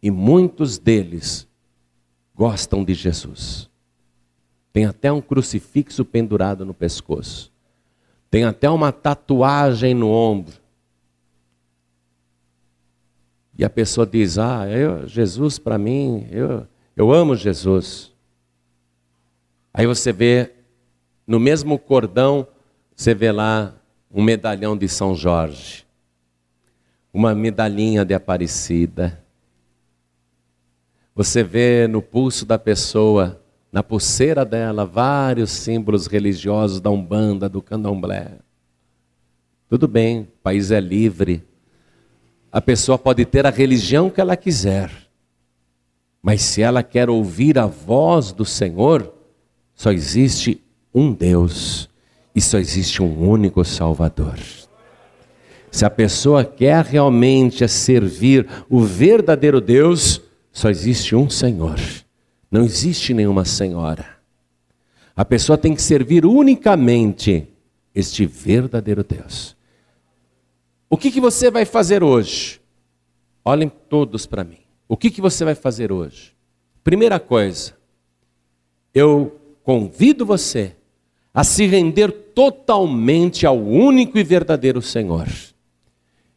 [0.03, 1.49] e muitos deles
[2.35, 3.71] gostam de Jesus.
[4.77, 7.51] Tem até um crucifixo pendurado no pescoço.
[8.31, 10.53] Tem até uma tatuagem no ombro.
[13.57, 18.13] E a pessoa diz: Ah, eu, Jesus para mim, eu, eu amo Jesus.
[19.73, 20.53] Aí você vê,
[21.27, 22.47] no mesmo cordão,
[22.95, 23.75] você vê lá
[24.13, 25.87] um medalhão de São Jorge,
[27.15, 29.25] uma medalhinha de Aparecida.
[31.15, 33.41] Você vê no pulso da pessoa
[33.77, 38.39] na pulseira dela vários símbolos religiosos da Umbanda, do Candomblé.
[39.69, 41.45] Tudo bem, o país é livre.
[42.51, 44.91] A pessoa pode ter a religião que ela quiser.
[46.23, 49.13] Mas se ela quer ouvir a voz do Senhor,
[49.75, 50.65] só existe
[50.95, 51.87] um Deus
[52.35, 54.39] e só existe um único Salvador.
[55.71, 61.79] Se a pessoa quer realmente servir o verdadeiro Deus, só existe um Senhor.
[62.51, 64.17] Não existe nenhuma senhora.
[65.15, 67.49] A pessoa tem que servir unicamente
[67.95, 69.57] este verdadeiro Deus.
[70.89, 72.61] O que, que você vai fazer hoje?
[73.45, 74.59] Olhem todos para mim.
[74.89, 76.35] O que, que você vai fazer hoje?
[76.85, 77.75] Primeira coisa,
[78.95, 80.77] eu convido você
[81.35, 85.29] a se render totalmente ao único e verdadeiro Senhor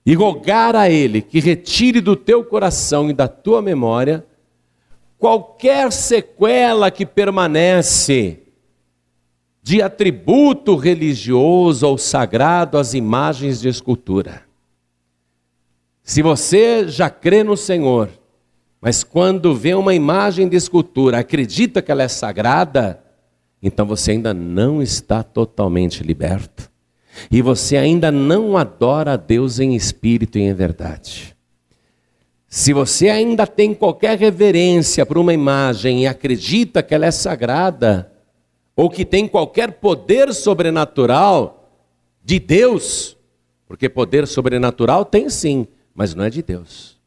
[0.06, 4.26] e rogar a Ele que retire do teu coração e da tua memória
[5.20, 8.40] qualquer sequela que permanece
[9.62, 14.44] de atributo religioso ou sagrado às imagens de escultura.
[16.02, 18.10] Se você já crê no Senhor,
[18.82, 23.04] mas quando vê uma imagem de escultura, acredita que ela é sagrada,
[23.62, 26.72] então você ainda não está totalmente liberto
[27.30, 31.36] e você ainda não adora a Deus em espírito e em verdade.
[32.50, 38.12] Se você ainda tem qualquer reverência por uma imagem e acredita que ela é sagrada,
[38.76, 41.72] ou que tem qualquer poder sobrenatural
[42.24, 43.16] de Deus,
[43.68, 46.98] porque poder sobrenatural tem sim, mas não é de Deus.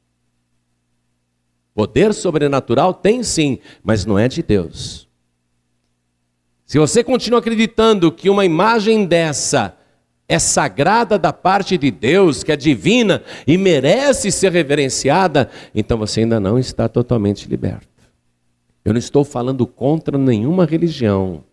[1.75, 5.09] Poder sobrenatural tem sim, mas não é de Deus.
[6.65, 9.77] Se você continua acreditando que uma imagem dessa
[10.33, 16.21] é sagrada da parte de Deus, que é divina e merece ser reverenciada, então você
[16.21, 17.89] ainda não está totalmente liberto.
[18.83, 21.45] Eu não estou falando contra nenhuma religião.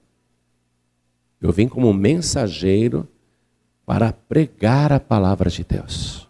[1.42, 3.06] Eu vim como mensageiro
[3.86, 6.28] para pregar a palavra de Deus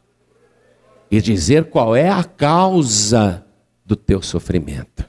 [1.12, 3.46] e dizer qual é a causa
[3.86, 5.08] do teu sofrimento.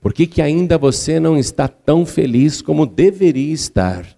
[0.00, 4.17] Por que, que ainda você não está tão feliz como deveria estar?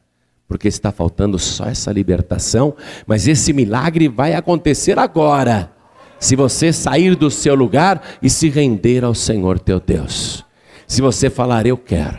[0.51, 2.75] Porque está faltando só essa libertação,
[3.07, 5.71] mas esse milagre vai acontecer agora,
[6.19, 10.45] se você sair do seu lugar e se render ao Senhor teu Deus.
[10.89, 12.19] Se você falar, eu quero,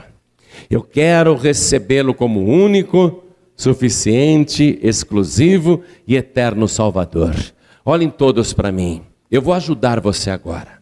[0.70, 3.22] eu quero recebê-lo como único,
[3.54, 7.36] suficiente, exclusivo e eterno Salvador.
[7.84, 10.82] Olhem todos para mim, eu vou ajudar você agora.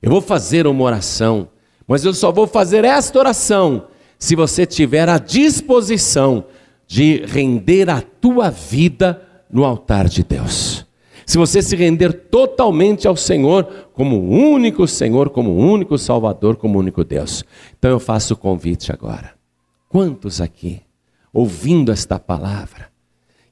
[0.00, 1.46] Eu vou fazer uma oração,
[1.86, 3.86] mas eu só vou fazer esta oração
[4.18, 6.46] se você tiver a disposição
[6.86, 10.84] de render a tua vida no altar de Deus.
[11.26, 17.02] Se você se render totalmente ao Senhor como único Senhor, como único Salvador, como único
[17.02, 17.44] Deus.
[17.78, 19.32] Então eu faço o convite agora.
[19.88, 20.82] Quantos aqui,
[21.32, 22.88] ouvindo esta palavra,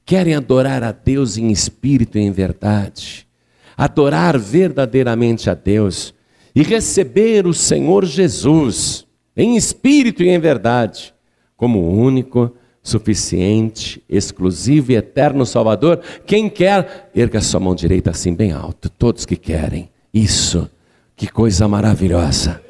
[0.05, 3.27] querem adorar a Deus em espírito e em verdade?
[3.75, 6.13] Adorar verdadeiramente a Deus
[6.53, 11.13] e receber o Senhor Jesus em espírito e em verdade
[11.57, 12.53] como único
[12.83, 16.01] suficiente, exclusivo e eterno Salvador.
[16.25, 18.89] Quem quer, erga sua mão direita assim bem alto.
[18.89, 19.89] Todos que querem.
[20.13, 20.69] Isso,
[21.15, 22.61] que coisa maravilhosa.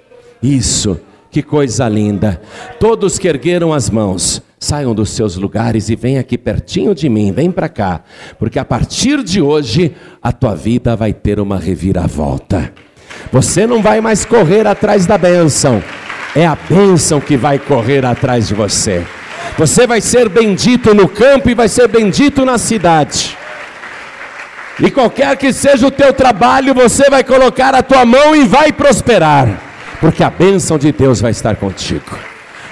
[0.42, 1.00] Isso,
[1.32, 2.40] que coisa linda.
[2.80, 7.32] Todos que ergueram as mãos, saiam dos seus lugares e venham aqui pertinho de mim,
[7.32, 8.02] vem para cá,
[8.38, 12.72] porque a partir de hoje a tua vida vai ter uma reviravolta.
[13.32, 15.84] Você não vai mais correr atrás da bênção,
[16.36, 19.04] é a bênção que vai correr atrás de você.
[19.58, 23.38] Você vai ser bendito no campo e vai ser bendito na cidade.
[24.80, 28.74] E qualquer que seja o teu trabalho, você vai colocar a tua mão e vai
[28.74, 29.48] prosperar,
[30.02, 32.18] porque a bênção de Deus vai estar contigo.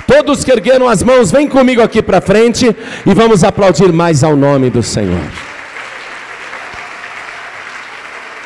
[0.07, 2.75] Todos que ergueram as mãos, vem comigo aqui para frente
[3.05, 5.21] e vamos aplaudir mais ao nome do Senhor.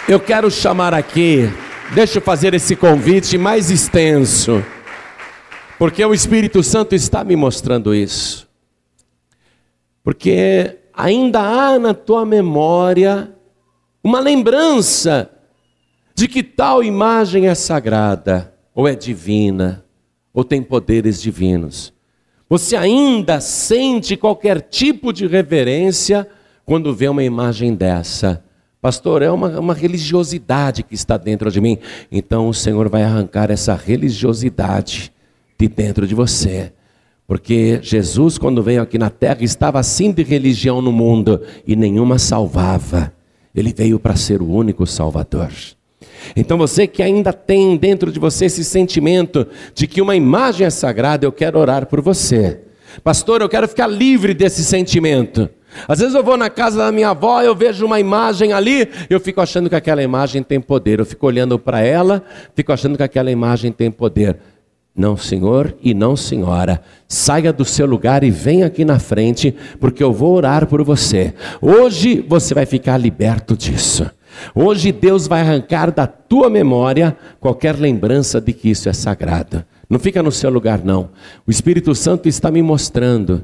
[0.08, 1.50] Eu quero chamar aqui,
[1.92, 4.64] deixa eu fazer esse convite mais extenso.
[5.78, 8.48] Porque o Espírito Santo está me mostrando isso.
[10.04, 13.32] Porque ainda há na tua memória
[14.04, 15.30] uma lembrança
[16.14, 19.84] de que tal imagem é sagrada, ou é divina,
[20.34, 21.94] ou tem poderes divinos.
[22.48, 26.28] Você ainda sente qualquer tipo de reverência
[26.64, 28.44] quando vê uma imagem dessa.
[28.80, 31.80] Pastor, é uma, uma religiosidade que está dentro de mim.
[32.12, 35.12] Então o Senhor vai arrancar essa religiosidade
[35.58, 36.72] de dentro de você.
[37.28, 42.20] Porque Jesus, quando veio aqui na terra, estava assim de religião no mundo e nenhuma
[42.20, 43.12] salvava.
[43.54, 45.50] Ele veio para ser o único Salvador.
[46.36, 50.70] Então você que ainda tem dentro de você esse sentimento de que uma imagem é
[50.70, 52.62] sagrada, eu quero orar por você.
[53.04, 55.50] Pastor, eu quero ficar livre desse sentimento.
[55.88, 59.20] Às vezes eu vou na casa da minha avó, eu vejo uma imagem ali, eu
[59.20, 61.00] fico achando que aquela imagem tem poder.
[61.00, 62.24] Eu fico olhando para ela,
[62.56, 64.38] fico achando que aquela imagem tem poder.
[64.96, 66.82] Não, senhor e não, senhora.
[67.06, 71.34] Saia do seu lugar e venha aqui na frente, porque eu vou orar por você.
[71.62, 74.10] Hoje você vai ficar liberto disso.
[74.54, 79.66] Hoje Deus vai arrancar da tua memória qualquer lembrança de que isso é sagrado.
[79.90, 81.10] Não fica no seu lugar, não.
[81.46, 83.44] O Espírito Santo está me mostrando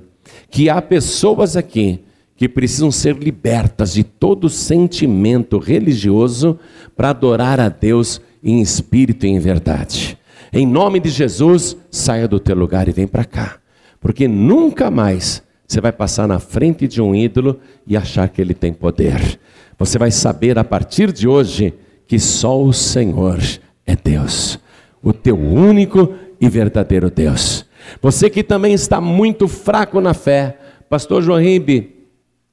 [0.50, 2.00] que há pessoas aqui
[2.36, 6.58] que precisam ser libertas de todo sentimento religioso
[6.96, 10.18] para adorar a Deus em espírito e em verdade.
[10.54, 13.58] Em nome de Jesus, saia do teu lugar e vem para cá,
[14.02, 18.54] porque nunca mais você vai passar na frente de um ídolo e achar que ele
[18.54, 19.40] tem poder.
[19.80, 21.74] Você vai saber a partir de hoje
[22.06, 23.40] que só o Senhor
[23.86, 24.60] é Deus,
[25.02, 27.66] o teu único e verdadeiro Deus.
[28.02, 30.58] Você que também está muito fraco na fé,
[30.90, 32.02] Pastor João Ribe,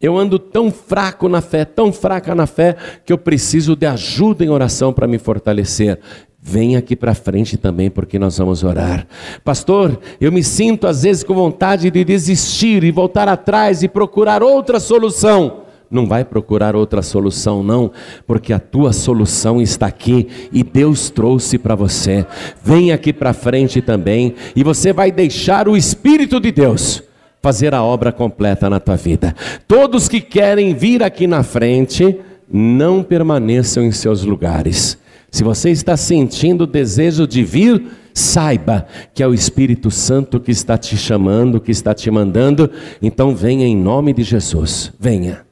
[0.00, 4.44] eu ando tão fraco na fé, tão fraca na fé, que eu preciso de ajuda
[4.44, 5.98] em oração para me fortalecer.
[6.40, 9.06] Vem aqui para frente também, porque nós vamos orar.
[9.44, 14.42] Pastor, eu me sinto às vezes com vontade de desistir e voltar atrás e procurar
[14.42, 17.90] outra solução não vai procurar outra solução, não,
[18.26, 22.26] porque a tua solução está aqui e Deus trouxe para você.
[22.62, 27.02] Vem aqui para frente também e você vai deixar o Espírito de Deus
[27.40, 29.34] fazer a obra completa na tua vida.
[29.66, 32.18] Todos que querem vir aqui na frente,
[32.50, 34.98] não permaneçam em seus lugares.
[35.30, 40.50] Se você está sentindo o desejo de vir, saiba que é o Espírito Santo que
[40.50, 42.70] está te chamando, que está te mandando,
[43.00, 44.92] então venha em nome de Jesus.
[44.98, 45.46] Venha.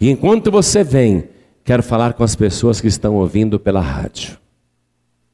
[0.00, 1.28] E enquanto você vem,
[1.64, 4.38] quero falar com as pessoas que estão ouvindo pela rádio,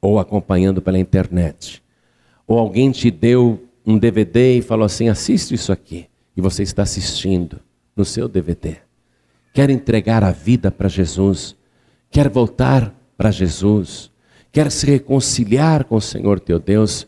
[0.01, 1.81] ou acompanhando pela internet,
[2.45, 6.83] ou alguém te deu um DVD e falou assim: assiste isso aqui, e você está
[6.83, 7.59] assistindo
[7.95, 8.77] no seu DVD.
[9.53, 11.55] Quer entregar a vida para Jesus,
[12.11, 14.11] quer voltar para Jesus,
[14.51, 17.07] quer se reconciliar com o Senhor teu Deus,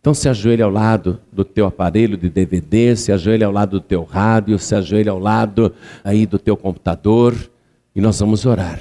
[0.00, 3.80] então se ajoelha ao lado do teu aparelho de DVD, se ajoelha ao lado do
[3.80, 7.34] teu rádio, se ajoelha ao lado aí do teu computador
[7.94, 8.80] e nós vamos orar.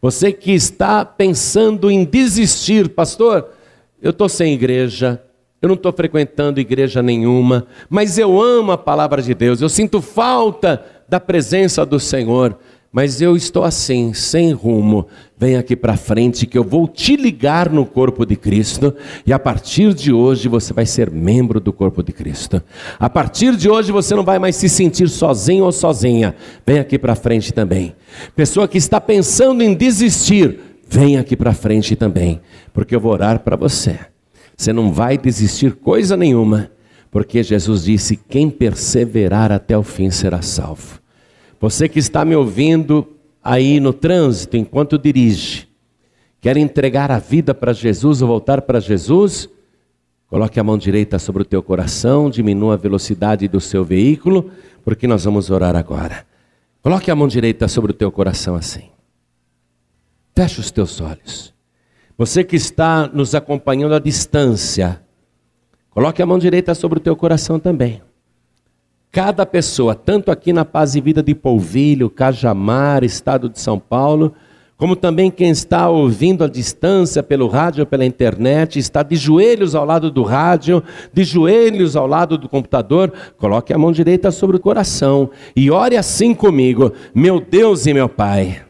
[0.00, 3.48] Você que está pensando em desistir, pastor,
[4.00, 5.20] eu estou sem igreja,
[5.60, 10.00] eu não estou frequentando igreja nenhuma, mas eu amo a palavra de Deus, eu sinto
[10.00, 12.56] falta da presença do Senhor
[12.90, 15.06] mas eu estou assim, sem rumo.
[15.36, 18.94] Vem aqui para frente que eu vou te ligar no corpo de Cristo
[19.26, 22.62] e a partir de hoje você vai ser membro do corpo de Cristo.
[22.98, 26.34] A partir de hoje você não vai mais se sentir sozinho ou sozinha.
[26.66, 27.94] Vem aqui para frente também.
[28.34, 30.58] Pessoa que está pensando em desistir,
[30.88, 32.40] vem aqui para frente também,
[32.72, 33.98] porque eu vou orar para você.
[34.56, 36.70] Você não vai desistir coisa nenhuma,
[37.12, 40.98] porque Jesus disse: quem perseverar até o fim será salvo.
[41.60, 45.68] Você que está me ouvindo aí no trânsito, enquanto dirige,
[46.40, 49.48] quer entregar a vida para Jesus ou voltar para Jesus?
[50.28, 54.50] Coloque a mão direita sobre o teu coração, diminua a velocidade do seu veículo,
[54.84, 56.26] porque nós vamos orar agora.
[56.82, 58.90] Coloque a mão direita sobre o teu coração assim.
[60.36, 61.52] Feche os teus olhos.
[62.16, 65.02] Você que está nos acompanhando à distância,
[65.90, 68.02] coloque a mão direita sobre o teu coração também.
[69.10, 74.34] Cada pessoa, tanto aqui na Paz e Vida de Polvilho, Cajamar, Estado de São Paulo,
[74.76, 79.74] como também quem está ouvindo à distância pelo rádio ou pela internet, está de joelhos
[79.74, 84.56] ao lado do rádio, de joelhos ao lado do computador, coloque a mão direita sobre
[84.56, 88.62] o coração e ore assim comigo: Meu Deus e meu Pai.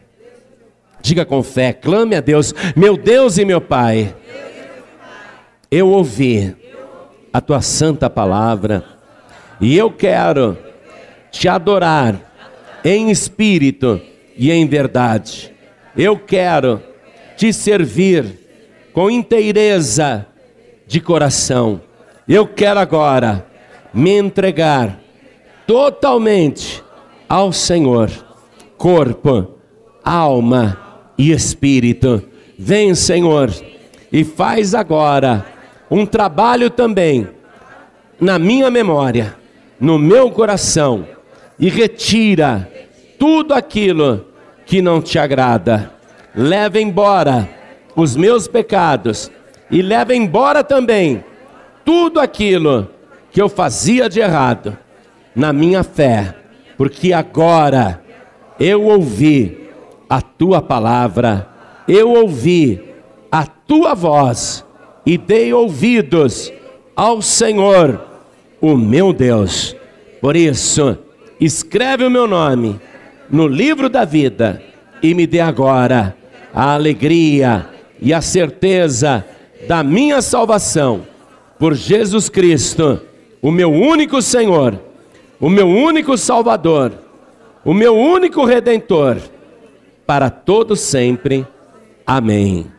[1.01, 4.15] Diga com fé, clame a Deus: Meu Deus e meu Pai.
[5.69, 6.55] Eu ouvi
[7.31, 8.98] a tua santa palavra
[9.59, 10.57] e eu quero
[11.31, 12.15] te adorar
[12.83, 14.01] em espírito
[14.37, 15.53] e em verdade.
[15.97, 16.81] Eu quero
[17.35, 18.39] te servir
[18.93, 20.25] com inteireza
[20.87, 21.81] de coração.
[22.27, 23.45] Eu quero agora
[23.93, 24.99] me entregar
[25.67, 26.83] totalmente
[27.27, 28.09] ao Senhor,
[28.77, 29.55] corpo,
[30.03, 30.77] alma
[31.17, 32.23] e espírito.
[32.57, 33.53] Vem, Senhor,
[34.11, 35.45] e faz agora
[35.91, 37.27] um trabalho também
[38.19, 39.38] na minha memória
[39.79, 41.07] no meu coração
[41.59, 42.69] e retira
[43.17, 44.25] tudo aquilo
[44.65, 45.91] que não te agrada.
[46.35, 47.49] Leva embora
[47.95, 49.31] os meus pecados
[49.69, 51.23] e leva embora também
[51.83, 52.89] tudo aquilo
[53.31, 54.77] que eu fazia de errado
[55.35, 56.35] na minha fé,
[56.77, 58.01] porque agora
[58.59, 59.69] eu ouvi
[60.09, 61.49] a tua palavra
[61.89, 62.79] eu ouvi
[63.31, 64.63] a tua voz
[65.05, 66.53] e dei ouvidos
[66.95, 67.99] ao Senhor,
[68.61, 69.75] o meu Deus.
[70.21, 70.97] Por isso,
[71.39, 72.79] escreve o meu nome
[73.29, 74.61] no livro da vida
[75.01, 76.15] e me dê agora
[76.53, 77.69] a alegria
[78.01, 79.25] e a certeza
[79.67, 81.05] da minha salvação
[81.57, 83.01] por Jesus Cristo,
[83.41, 84.79] o meu único Senhor,
[85.39, 86.93] o meu único Salvador,
[87.63, 89.17] o meu único Redentor,
[90.05, 91.45] para todo sempre.
[92.07, 92.78] Amém.